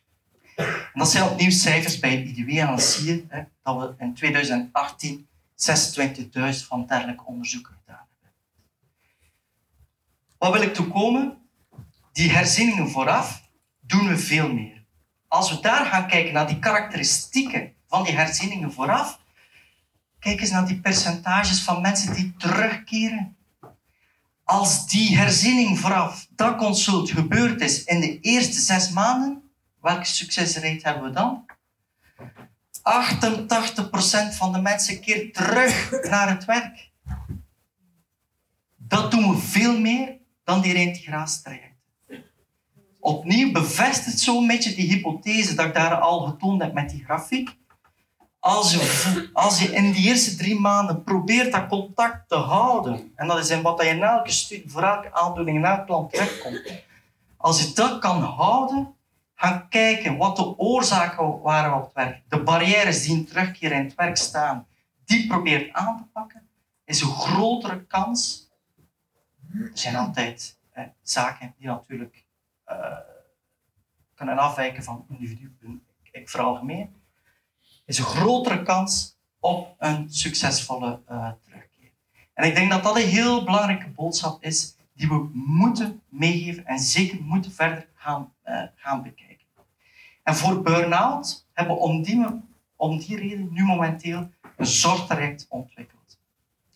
En 0.56 0.92
dat 0.94 1.10
zijn 1.10 1.30
opnieuw 1.30 1.52
cijfers 1.52 2.00
bij 2.00 2.24
IDW 2.24 2.50
en 2.50 2.68
dan 2.68 2.80
zie 2.80 3.06
je 3.06 3.26
hè, 3.28 3.44
dat 3.64 3.78
we 3.80 4.04
in 4.04 4.14
2018 4.14 5.28
26.000 5.56 6.68
van 6.68 6.86
dergelijke 6.86 7.26
onderzoeken 7.26 7.74
gedaan 7.80 8.08
hebben. 8.20 8.40
Wat 10.38 10.52
wil 10.54 10.62
ik 10.62 10.74
toekomen? 10.74 11.38
Die 12.12 12.32
herzieningen 12.32 12.90
vooraf 12.90 13.50
doen 13.80 14.08
we 14.08 14.18
veel 14.18 14.54
meer. 14.54 14.75
Als 15.36 15.50
we 15.50 15.60
daar 15.60 15.86
gaan 15.86 16.08
kijken 16.08 16.34
naar 16.34 16.48
die 16.48 16.60
karakteristieken 16.60 17.74
van 17.88 18.04
die 18.04 18.14
herzieningen 18.14 18.74
vooraf, 18.74 19.20
kijk 20.20 20.40
eens 20.42 20.50
naar 20.50 20.68
die 20.68 20.80
percentages 20.80 21.62
van 21.62 21.82
mensen 21.82 22.14
die 22.14 22.36
terugkeren. 22.38 23.38
Als 24.44 24.88
die 24.88 25.18
herziening 25.18 25.80
vooraf, 25.80 26.28
dat 26.30 26.58
consult 26.58 27.10
gebeurd 27.10 27.62
is 27.62 27.84
in 27.84 28.00
de 28.00 28.20
eerste 28.20 28.60
zes 28.60 28.90
maanden, 28.90 29.44
Welke 29.82 30.06
succesrate 30.06 30.80
hebben 30.82 31.04
we 31.04 31.10
dan? 31.10 31.46
88% 34.32 34.36
van 34.36 34.54
de 34.54 34.62
mensen 34.62 35.00
keert 35.00 35.34
terug 35.34 35.92
naar 36.10 36.30
het 36.30 36.46
werk. 36.46 36.92
Dat 38.76 39.12
doen 39.12 39.30
we 39.32 39.38
veel 39.38 39.80
meer 39.80 40.18
dan 40.44 40.62
die 40.62 40.74
reintegratietrajecten. 40.74 41.75
Opnieuw 43.06 43.52
bevestigt 43.52 44.20
zo'n 44.20 44.48
beetje 44.48 44.76
die 44.76 44.88
hypothese 44.88 45.56
dat 45.56 45.66
ik 45.66 45.74
daar 45.74 45.96
al 45.96 46.20
getoond 46.20 46.62
heb 46.62 46.74
met 46.74 46.90
die 46.90 47.04
grafiek. 47.04 47.58
Als 48.40 48.72
je, 48.72 49.30
als 49.34 49.62
je 49.62 49.72
in 49.74 49.92
die 49.92 50.08
eerste 50.08 50.36
drie 50.36 50.60
maanden 50.60 51.04
probeert 51.04 51.52
dat 51.52 51.68
contact 51.68 52.30
te 52.30 52.36
houden, 52.36 53.12
en 53.16 53.28
dat 53.28 53.40
is 53.40 53.50
in 53.50 53.62
wat 53.62 53.82
je 53.82 53.88
in 53.88 54.04
elke 54.04 54.32
studie, 54.32 54.70
voor 54.70 54.84
elke 54.84 55.14
aandoening 55.14 55.58
in 55.58 55.66
elk 55.66 55.88
land 55.88 56.12
terechtkomt, 56.12 56.84
als 57.38 57.62
je 57.62 57.74
dat 57.74 58.00
kan 58.00 58.22
houden, 58.22 58.96
gaan 59.36 59.70
kijken 59.70 60.18
wat 60.18 60.36
de 60.36 60.58
oorzaken 60.58 61.42
waren 61.42 61.74
op 61.76 61.84
het 61.84 61.94
werk, 61.94 62.22
de 62.30 62.44
barrières 62.44 63.04
die 63.04 63.16
in 63.16 63.26
terugkeer 63.26 63.72
in 63.72 63.84
het 63.84 63.96
werk 63.96 64.18
staan, 64.18 64.68
die 65.06 65.28
probeert 65.28 65.74
aan 65.74 65.98
te 65.98 66.04
pakken, 66.14 66.48
is 66.86 67.02
een 67.02 67.14
grotere 67.14 67.86
kans. 67.86 68.50
Er 69.54 69.72
zijn 69.74 69.96
altijd 69.96 70.58
zaken 71.02 71.54
die 71.58 71.68
natuurlijk 71.68 72.25
uh, 72.70 72.98
kunnen 74.16 74.38
afwijken 74.38 74.84
van 74.84 75.06
individu, 75.10 75.56
ik 76.12 76.30
veralgemeen, 76.30 76.96
is 77.86 77.98
een 77.98 78.06
grotere 78.06 78.64
kans 78.64 79.18
op 79.40 79.76
een 79.78 80.10
succesvolle 80.10 81.02
uh, 81.12 81.32
terugkeer. 81.42 81.92
En 82.34 82.48
ik 82.48 82.56
denk 82.56 82.72
dat 82.72 82.84
dat 82.84 82.96
een 82.96 83.08
heel 83.08 83.44
belangrijke 83.44 83.90
boodschap 83.90 84.44
is 84.44 84.76
die 84.94 85.08
we 85.08 85.30
moeten 85.34 86.02
meegeven 86.10 86.66
en 86.66 86.80
zeker 86.80 87.22
moeten 87.22 87.52
verder 87.52 87.88
gaan, 87.96 88.34
uh, 88.46 88.64
gaan 88.76 89.04
bekijken. 89.04 89.46
En 90.24 90.36
voor 90.36 90.62
burn-out 90.62 91.48
hebben 91.54 91.76
we 91.76 91.82
om 91.82 92.04
die, 92.04 92.26
om 92.76 92.98
die 93.00 93.18
reden 93.18 93.54
nu 93.54 93.64
momenteel 93.64 94.30
een 94.58 94.66
zorgtraject 94.66 95.46
ontwikkeld. 95.50 96.18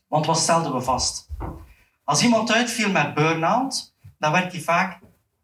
Want 0.07 0.25
wat 0.25 0.39
stelden 0.39 0.73
we 0.73 0.81
vast? 0.81 1.27
Als 2.03 2.23
iemand 2.23 2.51
uitviel 2.51 2.91
met 2.91 3.13
burn-out, 3.13 3.93
dan 4.17 4.31
werd 4.31 4.51
hij 4.51 4.61
vaak 4.61 4.99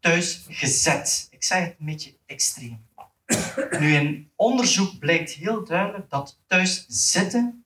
thuis 0.06 0.44
gezet. 0.48 1.28
Ik 1.30 1.44
zeg 1.44 1.64
het 1.64 1.76
een 1.78 1.86
beetje 1.86 2.16
extreem. 2.26 2.86
Nu, 3.78 3.94
in 3.94 4.30
onderzoek 4.36 4.98
blijkt 4.98 5.30
heel 5.30 5.64
duidelijk 5.64 6.10
dat 6.10 6.38
thuis 6.46 6.84
zitten 6.88 7.64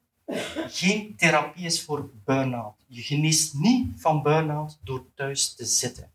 geen 0.68 1.16
therapie 1.16 1.64
is 1.64 1.84
voor 1.84 2.10
burn-out. 2.24 2.74
Je 2.86 3.02
geneest 3.02 3.54
niet 3.54 4.00
van 4.00 4.22
burn-out 4.22 4.78
door 4.84 5.04
thuis 5.14 5.54
te 5.54 5.64
zitten. 5.64 6.10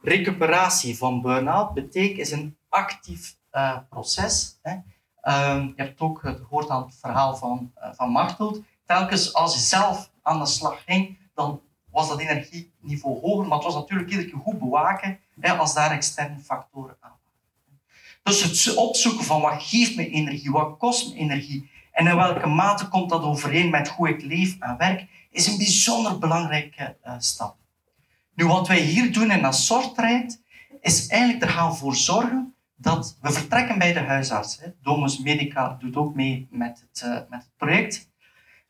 Recuperatie 0.00 0.96
van 0.96 1.22
burn-out 1.22 1.74
betekent 1.74 2.18
is 2.18 2.30
een 2.30 2.56
actief 2.68 3.36
uh, 3.52 3.78
proces. 3.88 4.58
Hè. 4.62 4.72
Uh, 5.22 5.66
je 5.76 5.82
hebt 5.82 6.00
ook 6.00 6.18
gehoord 6.20 6.68
aan 6.68 6.82
het 6.82 6.94
verhaal 7.00 7.36
van, 7.36 7.72
uh, 7.78 7.88
van 7.92 8.10
Martelt. 8.10 8.60
Telkens 8.86 9.34
als 9.34 9.54
je 9.54 9.60
zelf 9.60 10.10
aan 10.22 10.38
de 10.38 10.46
slag 10.46 10.82
ging, 10.84 11.18
dan 11.34 11.60
was 11.92 12.08
dat 12.08 12.20
energieniveau 12.20 13.20
hoger, 13.20 13.46
maar 13.46 13.56
het 13.56 13.66
was 13.66 13.74
natuurlijk 13.74 14.10
iedere 14.10 14.28
keer 14.28 14.38
goed 14.38 14.58
bewaken 14.58 15.18
hè, 15.40 15.52
als 15.52 15.74
daar 15.74 15.90
externe 15.90 16.38
factoren 16.38 16.96
aan 17.00 17.10
waren. 17.10 17.80
Dus 18.22 18.42
het 18.42 18.76
opzoeken 18.76 19.24
van 19.24 19.40
wat 19.40 19.62
geeft 19.62 19.96
me 19.96 20.08
energie, 20.08 20.50
wat 20.50 20.78
kost 20.78 21.08
me 21.08 21.18
energie 21.18 21.70
en 21.92 22.06
in 22.06 22.16
welke 22.16 22.46
mate 22.46 22.88
komt 22.88 23.10
dat 23.10 23.22
overeen 23.22 23.70
met 23.70 23.88
hoe 23.88 24.08
ik 24.08 24.22
leef 24.22 24.56
en 24.58 24.76
werk, 24.78 25.06
is 25.30 25.46
een 25.46 25.56
bijzonder 25.56 26.18
belangrijke 26.18 26.96
uh, 27.04 27.14
stap. 27.18 27.56
Nu, 28.34 28.46
wat 28.46 28.68
wij 28.68 28.80
hier 28.80 29.12
doen 29.12 29.30
in 29.30 29.52
soorttraject, 29.52 30.42
is 30.80 31.06
eigenlijk 31.06 31.42
er 31.42 31.48
gaan 31.48 31.76
voor 31.76 31.96
zorgen 31.96 32.54
dat 32.76 33.18
we 33.20 33.32
vertrekken 33.32 33.78
bij 33.78 33.92
de 33.92 34.00
huisarts. 34.00 34.60
Hè. 34.60 34.66
Domus 34.82 35.18
Medica 35.18 35.76
doet 35.80 35.96
ook 35.96 36.14
mee 36.14 36.48
met 36.50 36.84
het, 36.88 37.02
uh, 37.04 37.14
met 37.28 37.42
het 37.42 37.56
project. 37.56 38.10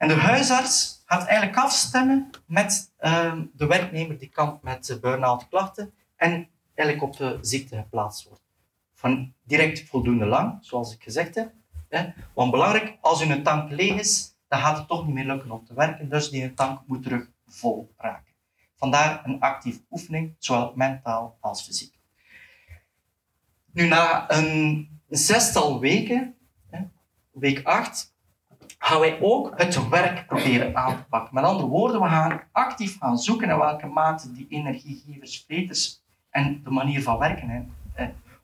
En 0.02 0.08
de 0.08 0.14
huisarts 0.14 1.02
gaat 1.06 1.26
eigenlijk 1.26 1.58
afstemmen 1.58 2.30
met 2.46 2.92
ehm, 2.98 3.44
de 3.52 3.66
werknemer 3.66 4.18
die 4.18 4.28
kampt 4.28 4.62
met 4.62 4.98
burn-out 5.00 5.48
klachten 5.48 5.94
en 6.16 6.48
eigenlijk 6.74 7.08
op 7.08 7.16
de 7.16 7.38
ziekte 7.40 7.76
geplaatst 7.76 8.28
wordt. 8.28 8.42
Van 8.94 9.32
direct 9.42 9.88
voldoende 9.88 10.26
lang, 10.26 10.58
zoals 10.60 10.94
ik 10.94 11.02
gezegd 11.02 11.34
heb. 11.34 11.52
Hè. 11.88 12.12
Want 12.34 12.50
belangrijk, 12.50 12.98
als 13.00 13.22
uw 13.22 13.42
tank 13.42 13.70
leeg 13.70 13.98
is, 13.98 14.36
dan 14.48 14.60
gaat 14.60 14.78
het 14.78 14.88
toch 14.88 15.06
niet 15.06 15.14
meer 15.14 15.26
lukken 15.26 15.50
om 15.50 15.64
te 15.64 15.74
werken. 15.74 16.08
Dus 16.08 16.30
die 16.30 16.54
tank 16.54 16.80
moet 16.86 17.02
terug 17.02 17.28
vol 17.46 17.94
raken. 17.96 18.32
Vandaar 18.76 19.22
een 19.24 19.40
actieve 19.40 19.80
oefening, 19.90 20.34
zowel 20.38 20.72
mentaal 20.74 21.36
als 21.40 21.62
fysiek. 21.62 21.94
Nu, 23.72 23.86
na 23.86 24.30
een 24.30 24.88
zestal 25.08 25.80
weken, 25.80 26.34
week 27.30 27.66
8, 27.66 28.11
gaan 28.82 29.00
wij 29.00 29.18
ook 29.20 29.52
het 29.56 29.88
werk 29.88 30.26
proberen 30.26 30.76
aan 30.76 30.96
te 30.96 31.04
pakken. 31.04 31.34
Met 31.34 31.44
andere 31.44 31.68
woorden, 31.68 32.00
we 32.00 32.08
gaan 32.08 32.40
actief 32.52 32.98
gaan 32.98 33.18
zoeken 33.18 33.48
naar 33.48 33.58
welke 33.58 33.86
mate 33.86 34.32
die 34.32 34.46
energiegevers, 34.48 35.44
vreters 35.46 36.02
en 36.30 36.60
de 36.64 36.70
manier 36.70 37.02
van 37.02 37.18
werken 37.18 37.74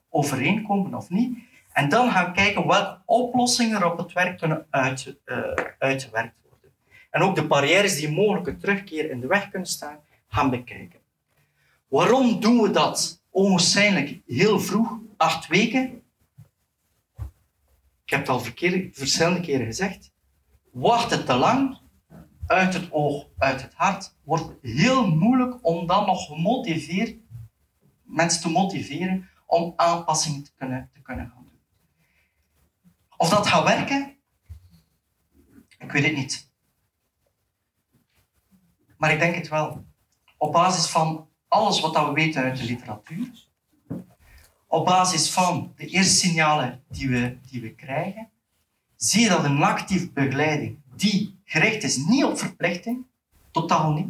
overeenkomen 0.09 0.93
of 0.93 1.09
niet. 1.09 1.37
En 1.71 1.89
dan 1.89 2.11
gaan 2.11 2.33
kijken 2.33 2.67
welke 2.67 3.01
oplossingen 3.05 3.81
er 3.81 3.91
op 3.91 3.97
het 3.97 4.13
werk 4.13 4.37
kunnen 4.37 4.65
uit, 4.69 5.17
uh, 5.25 5.37
uitgewerkt 5.79 6.35
worden. 6.49 6.71
En 7.09 7.21
ook 7.21 7.35
de 7.35 7.47
barrières 7.47 7.95
die 7.95 8.11
mogelijke 8.11 8.57
terugkeer 8.57 9.09
in 9.09 9.19
de 9.19 9.27
weg 9.27 9.49
kunnen 9.49 9.67
staan, 9.67 9.99
gaan 10.27 10.49
bekijken. 10.49 10.99
Waarom 11.87 12.39
doen 12.39 12.61
we 12.61 12.71
dat? 12.71 13.23
Onwaarschijnlijk 13.29 14.19
heel 14.25 14.59
vroeg, 14.59 14.97
acht 15.17 15.47
weken. 15.47 16.01
Ik 18.05 18.15
heb 18.15 18.19
het 18.19 18.29
al 18.29 18.39
verschillende 18.91 19.41
keren 19.41 19.65
gezegd. 19.65 20.08
Wacht 20.71 21.11
het 21.11 21.25
te 21.25 21.33
lang, 21.35 21.79
uit 22.45 22.73
het 22.73 22.91
oog, 22.91 23.27
uit 23.37 23.61
het 23.61 23.73
hart, 23.73 24.15
wordt 24.23 24.53
heel 24.61 25.15
moeilijk 25.15 25.65
om 25.65 25.87
dan 25.87 26.05
nog 26.05 26.29
mensen 28.03 28.41
te 28.41 28.49
motiveren 28.49 29.29
om 29.45 29.73
aanpassingen 29.75 30.43
te 30.43 30.51
kunnen, 30.57 30.89
te 30.93 31.01
kunnen 31.01 31.31
gaan 31.33 31.43
doen. 31.43 31.59
Of 33.17 33.29
dat 33.29 33.47
gaat 33.47 33.63
werken, 33.63 34.17
ik 35.77 35.91
weet 35.91 36.03
het 36.03 36.15
niet. 36.15 36.51
Maar 38.97 39.11
ik 39.11 39.19
denk 39.19 39.35
het 39.35 39.47
wel. 39.47 39.85
Op 40.37 40.51
basis 40.51 40.85
van 40.85 41.29
alles 41.47 41.79
wat 41.79 41.93
we 41.93 42.11
weten 42.11 42.43
uit 42.43 42.57
de 42.57 42.63
literatuur, 42.63 43.47
op 44.67 44.85
basis 44.85 45.31
van 45.31 45.73
de 45.75 45.85
eerste 45.85 46.15
signalen 46.15 46.83
die 46.87 47.09
we, 47.09 47.37
die 47.41 47.61
we 47.61 47.75
krijgen, 47.75 48.29
zie 48.99 49.21
je 49.21 49.29
dat 49.29 49.43
een 49.43 49.63
actieve 49.63 50.09
begeleiding 50.09 50.77
die 50.95 51.39
gericht 51.43 51.83
is 51.83 51.97
niet 51.97 52.23
op 52.23 52.39
verplichting, 52.39 53.05
totaal 53.51 53.93
niet, 53.93 54.07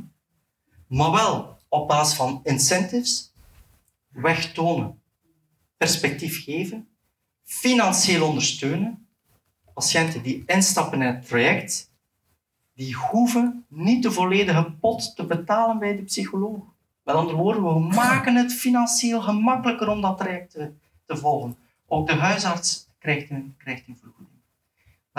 maar 0.87 1.11
wel 1.11 1.57
op 1.67 1.87
basis 1.87 2.15
van 2.15 2.39
incentives, 2.43 3.31
wegtonen, 4.07 5.01
perspectief 5.77 6.43
geven, 6.43 6.87
financieel 7.43 8.27
ondersteunen. 8.27 9.07
Patiënten 9.73 10.23
die 10.23 10.43
instappen 10.45 11.01
in 11.01 11.07
het 11.07 11.27
traject, 11.27 11.91
die 12.73 12.95
hoeven 12.95 13.65
niet 13.67 14.03
de 14.03 14.11
volledige 14.11 14.71
pot 14.71 15.15
te 15.15 15.25
betalen 15.25 15.79
bij 15.79 15.95
de 15.95 16.01
psycholoog. 16.01 16.63
Met 17.03 17.15
andere 17.15 17.37
woorden, 17.37 17.63
we 17.63 17.79
maken 17.79 18.35
het 18.35 18.53
financieel 18.53 19.21
gemakkelijker 19.21 19.87
om 19.87 20.01
dat 20.01 20.17
traject 20.17 20.51
te, 20.51 20.71
te 21.05 21.17
volgen. 21.17 21.57
Ook 21.87 22.07
de 22.07 22.13
huisarts 22.13 22.87
krijgt 22.99 23.29
een, 23.29 23.55
krijgt 23.57 23.87
een 23.87 23.97
vergoeding. 23.97 24.38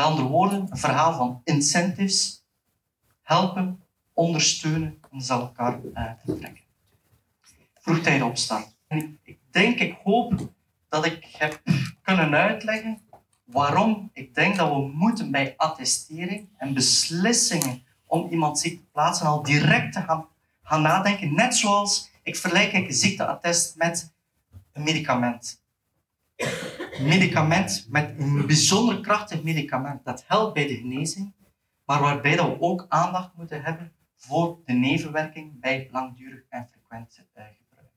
Met 0.01 0.09
andere 0.09 0.29
woorden, 0.29 0.67
een 0.71 0.79
verhaal 0.79 1.13
van 1.13 1.41
incentives, 1.45 2.45
helpen, 3.23 3.83
ondersteunen 4.13 5.01
en 5.11 5.21
zal 5.21 5.41
elkaar 5.41 5.81
uh, 5.95 6.11
trekken. 6.25 6.61
Vroegtijdig 7.75 8.27
opstarten. 8.27 8.73
En 8.87 9.19
ik 9.23 9.39
denk, 9.51 9.79
ik 9.79 9.99
hoop 10.05 10.53
dat 10.89 11.07
ik 11.07 11.25
heb 11.39 11.63
kunnen 12.03 12.35
uitleggen 12.35 13.01
waarom 13.45 14.11
ik 14.13 14.35
denk 14.35 14.57
dat 14.57 14.69
we 14.69 14.91
moeten 14.95 15.31
bij 15.31 15.55
attestering 15.57 16.49
en 16.57 16.75
beslissingen 16.75 17.83
om 18.07 18.29
iemand 18.31 18.59
ziek 18.59 18.79
te 18.79 18.87
plaatsen 18.93 19.27
al 19.27 19.43
direct 19.43 19.93
te 19.93 20.01
gaan, 20.01 20.27
gaan 20.63 20.83
nadenken. 20.83 21.35
Net 21.35 21.57
zoals 21.57 22.11
ik 22.23 22.37
vergelijk 22.37 22.73
een 22.73 22.93
ziekteattest 22.93 23.77
met 23.77 24.13
een 24.73 24.83
medicament. 24.83 25.63
Medicament 27.03 27.87
met 27.89 28.15
een 28.19 28.47
bijzonder 28.47 29.01
krachtig 29.01 29.43
medicament 29.43 30.05
dat 30.05 30.25
helpt 30.27 30.55
bij 30.55 30.67
de 30.67 30.77
genezing, 30.77 31.33
maar 31.85 32.01
waarbij 32.01 32.37
we 32.37 32.61
ook 32.61 32.87
aandacht 32.89 33.31
moeten 33.37 33.63
hebben 33.63 33.93
voor 34.17 34.59
de 34.65 34.73
nevenwerking 34.73 35.61
bij 35.61 35.89
langdurig 35.93 36.43
en 36.49 36.69
frequent 36.71 37.19
uh, 37.19 37.45
gebruik. 37.69 37.93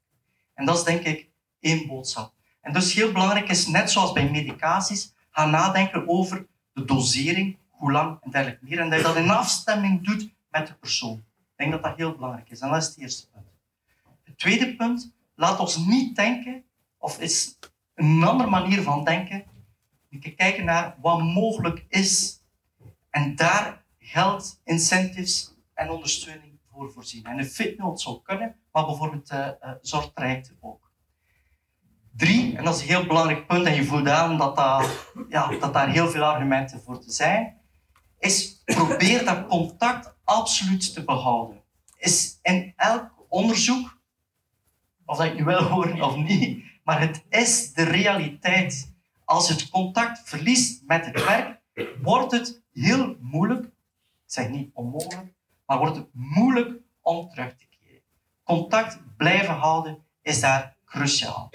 En 0.54 0.66
dat 0.66 0.78
is 0.78 0.84
denk 0.84 1.04
ik 1.04 1.30
één 1.60 1.88
boodschap. 1.88 2.34
En 2.62 2.74
dus 2.74 2.94
heel 2.94 3.12
belangrijk 3.12 3.50
is, 3.50 3.68
net 3.68 3.92
zoals 3.92 4.12
bij 4.12 4.30
medicaties, 4.30 5.14
gaan 5.30 5.50
nadenken 5.50 6.08
over 6.08 6.48
de 6.74 6.86
dosering, 6.86 7.58
hoe 7.70 7.92
lang 7.92 8.18
en 8.22 8.32
dergelijke 8.32 8.66
meer. 8.66 8.80
En 8.80 8.90
dat 8.90 9.00
je 9.00 9.06
dat 9.06 9.16
in 9.16 9.30
afstemming 9.30 10.06
doet 10.06 10.30
met 10.50 10.68
de 10.68 10.74
persoon. 10.74 11.18
Ik 11.18 11.56
denk 11.56 11.72
dat 11.72 11.84
dat 11.84 11.98
heel 11.98 12.16
belangrijk 12.16 12.50
is. 12.50 12.60
En 12.60 12.70
dat 12.70 12.82
is 12.82 12.88
het 12.88 12.98
eerste 12.98 13.30
punt. 13.30 13.46
Het 14.24 14.38
tweede 14.38 14.76
punt, 14.76 15.14
laat 15.36 15.60
ons 15.60 15.78
niet 15.78 16.16
denken, 16.16 16.64
of 16.98 17.20
is 17.20 17.58
een 17.96 18.24
andere 18.24 18.50
manier 18.50 18.82
van 18.82 19.04
denken, 19.04 19.44
kijken 20.36 20.66
naar 20.66 20.96
wat 21.02 21.22
mogelijk 21.22 21.86
is. 21.90 22.42
En 23.10 23.36
daar 23.36 23.84
geld, 24.00 24.62
incentives 24.64 25.54
en 25.74 25.90
ondersteuning 25.90 26.60
voor 26.72 26.92
voorzien. 26.92 27.24
En 27.24 27.40
een 27.40 27.46
fitnote 27.46 28.02
zou 28.02 28.22
kunnen, 28.24 28.56
maar 28.72 28.86
bijvoorbeeld 28.86 29.32
uh, 29.32 29.48
uh, 30.20 30.42
ook. 30.60 30.92
Drie, 32.16 32.58
en 32.58 32.64
dat 32.64 32.76
is 32.76 32.82
een 32.82 32.88
heel 32.88 33.06
belangrijk 33.06 33.48
punt, 33.48 33.66
en 33.66 33.76
je 33.76 33.84
voelt 33.84 34.08
aan 34.08 34.38
dat, 34.38 34.56
dat, 34.56 35.08
ja, 35.30 35.58
dat 35.58 35.74
daar 35.74 35.90
heel 35.90 36.10
veel 36.10 36.24
argumenten 36.24 36.82
voor 36.82 37.00
te 37.00 37.12
zijn, 37.12 37.58
is 38.20 38.62
probeer 38.66 39.26
dat 39.26 39.48
contact 39.48 40.16
absoluut 40.24 40.94
te 40.94 41.04
behouden. 41.04 41.62
Is 41.98 42.40
in 42.42 42.74
elk 42.76 43.26
onderzoek, 43.30 44.02
of 45.06 45.18
dat 45.18 45.26
ik 45.26 45.38
nu 45.38 45.44
wil 45.44 45.64
horen 45.64 46.02
of 46.02 46.16
niet, 46.16 46.64
maar 46.84 47.00
het 47.00 47.24
is 47.30 47.74
de 47.74 47.84
realiteit. 47.84 48.92
Als 49.26 49.50
het 49.50 49.70
contact 49.70 50.22
verliest 50.30 50.84
met 50.86 51.06
het 51.06 51.26
werk, 51.26 51.62
wordt 52.02 52.32
het 52.32 52.62
heel 52.74 53.16
moeilijk, 53.20 53.66
ik 53.66 53.72
zeg 54.26 54.50
niet 54.50 54.70
onmogelijk, 54.74 55.34
maar 55.66 55.78
wordt 55.78 55.96
het 55.96 56.08
moeilijk 56.12 56.80
om 57.02 57.30
terug 57.30 57.56
te 57.56 57.66
keren. 57.80 58.02
Contact 58.44 59.00
blijven 59.18 59.54
houden 59.54 60.04
is 60.22 60.40
daar 60.40 60.76
cruciaal. 60.86 61.50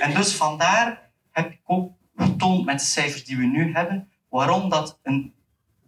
En 0.00 0.14
dus 0.14 0.36
vandaar 0.36 1.10
heb 1.30 1.50
ik 1.50 1.60
ook 1.64 1.92
getoond 2.16 2.64
met 2.64 2.78
de 2.78 2.84
cijfers 2.84 3.24
die 3.24 3.36
we 3.36 3.44
nu 3.44 3.72
hebben, 3.72 4.10
waarom 4.28 4.68
dat 4.68 4.98
een 5.02 5.34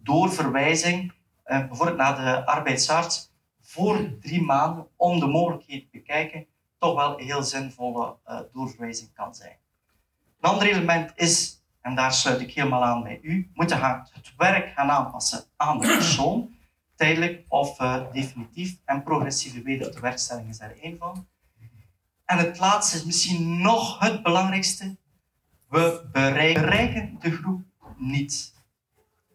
doorverwijzing, 0.03 1.13
eh, 1.43 1.67
bijvoorbeeld 1.67 1.97
naar 1.97 2.15
de 2.15 2.45
arbeidsarts, 2.45 3.33
voor 3.61 4.19
drie 4.19 4.41
maanden, 4.41 4.87
om 4.95 5.19
de 5.19 5.27
mogelijkheid 5.27 5.81
te 5.81 5.87
bekijken, 5.91 6.45
toch 6.85 6.95
wel 6.95 7.19
een 7.19 7.25
heel 7.25 7.43
zinvolle 7.43 8.17
uh, 8.27 8.39
doorverwijzing 8.53 9.13
kan 9.13 9.35
zijn. 9.35 9.57
Een 10.39 10.49
ander 10.49 10.67
element 10.67 11.11
is, 11.15 11.61
en 11.81 11.95
daar 11.95 12.13
sluit 12.13 12.41
ik 12.41 12.53
helemaal 12.53 12.83
aan 12.83 13.03
bij 13.03 13.19
u, 13.21 13.51
moeten 13.53 13.77
gaan 13.77 14.07
het 14.13 14.33
werk 14.37 14.73
gaan 14.73 14.89
aanpassen 14.89 15.43
aan 15.55 15.79
de 15.79 15.87
persoon, 15.87 16.55
tijdelijk 16.95 17.45
of 17.47 17.79
uh, 17.79 18.11
definitief. 18.11 18.77
En 18.85 19.03
progressieve 19.03 19.61
wedertewerkstelling 19.61 20.49
is 20.49 20.57
daar 20.57 20.75
één 20.81 20.97
van. 20.97 21.27
En 22.25 22.37
het 22.37 22.59
laatste 22.59 22.97
is 22.97 23.05
misschien 23.05 23.61
nog 23.61 23.99
het 23.99 24.23
belangrijkste. 24.23 24.97
We 25.69 26.09
bereiken 26.11 27.17
de 27.19 27.31
groep 27.31 27.63
niet. 27.97 28.53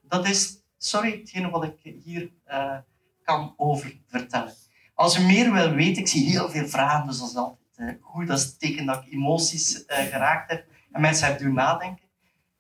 Dat 0.03 0.29
is, 0.29 0.63
sorry, 0.79 1.11
hetgene 1.11 1.51
wat 1.51 1.65
ik 1.65 2.03
hier 2.05 2.31
uh, 2.49 2.79
kan 3.23 3.55
over 3.57 4.01
vertellen. 4.07 4.55
Als 5.01 5.19
u 5.19 5.23
meer 5.23 5.53
wil 5.53 5.71
weten, 5.71 6.03
ik 6.03 6.09
zie 6.09 6.31
heel 6.31 6.51
veel 6.51 6.67
vragen, 6.67 7.07
dus 7.07 7.19
dat 7.19 7.29
is 7.29 7.37
altijd 7.37 7.59
uh, 7.77 7.93
goed. 8.01 8.27
Dat 8.27 8.39
is 8.39 8.45
het 8.45 8.61
teken 8.61 8.87
dat 8.87 9.03
ik 9.05 9.13
emoties 9.13 9.77
uh, 9.77 9.97
geraakt 9.97 10.51
heb 10.51 10.65
en 10.93 11.01
mensen 11.01 11.27
hebben 11.27 11.45
doen 11.45 11.55
nadenken. 11.55 12.05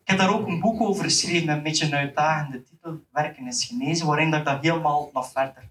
Ik 0.01 0.09
heb 0.09 0.19
daar 0.19 0.35
ook 0.35 0.47
een 0.47 0.61
boek 0.61 0.81
over 0.81 1.05
geschreven 1.05 1.47
met 1.47 1.57
een 1.57 1.63
beetje 1.63 1.87
een 1.87 1.95
uitdagende 1.95 2.63
titel, 2.63 3.01
Werken 3.13 3.47
is 3.47 3.65
genezen, 3.65 4.07
waarin 4.07 4.31
dat 4.31 4.41
ik 4.41 4.47
dat 4.47 4.59
helemaal 4.61 5.11
nog 5.13 5.31
verder 5.31 5.69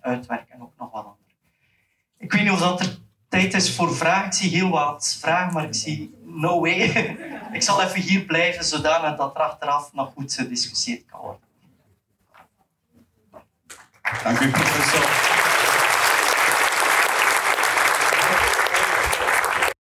uitwerk 0.00 0.48
en 0.48 0.62
ook 0.62 0.72
nog 0.78 0.90
wat 0.90 1.04
andere. 1.04 1.16
Ik 2.18 2.32
weet 2.32 2.42
niet 2.42 2.52
of 2.52 2.60
dat 2.60 2.80
er 2.80 2.98
tijd 3.28 3.54
is 3.54 3.74
voor 3.74 3.94
vragen. 3.94 4.26
Ik 4.26 4.32
zie 4.32 4.50
heel 4.50 4.70
wat 4.70 5.16
vragen, 5.20 5.52
maar 5.52 5.64
ik 5.64 5.74
zie 5.74 6.14
no 6.24 6.60
way. 6.60 6.80
ik 7.52 7.62
zal 7.62 7.82
even 7.82 8.00
hier 8.00 8.24
blijven, 8.24 8.64
zodanig 8.64 9.16
dat 9.16 9.34
er 9.34 9.40
achteraf 9.40 9.92
nog 9.92 10.12
goed 10.12 10.34
gediscussieerd 10.34 11.04
kan 11.06 11.20
worden. 11.20 11.42
Dank 14.22 14.40
u, 14.40 14.50
professor. 14.50 15.33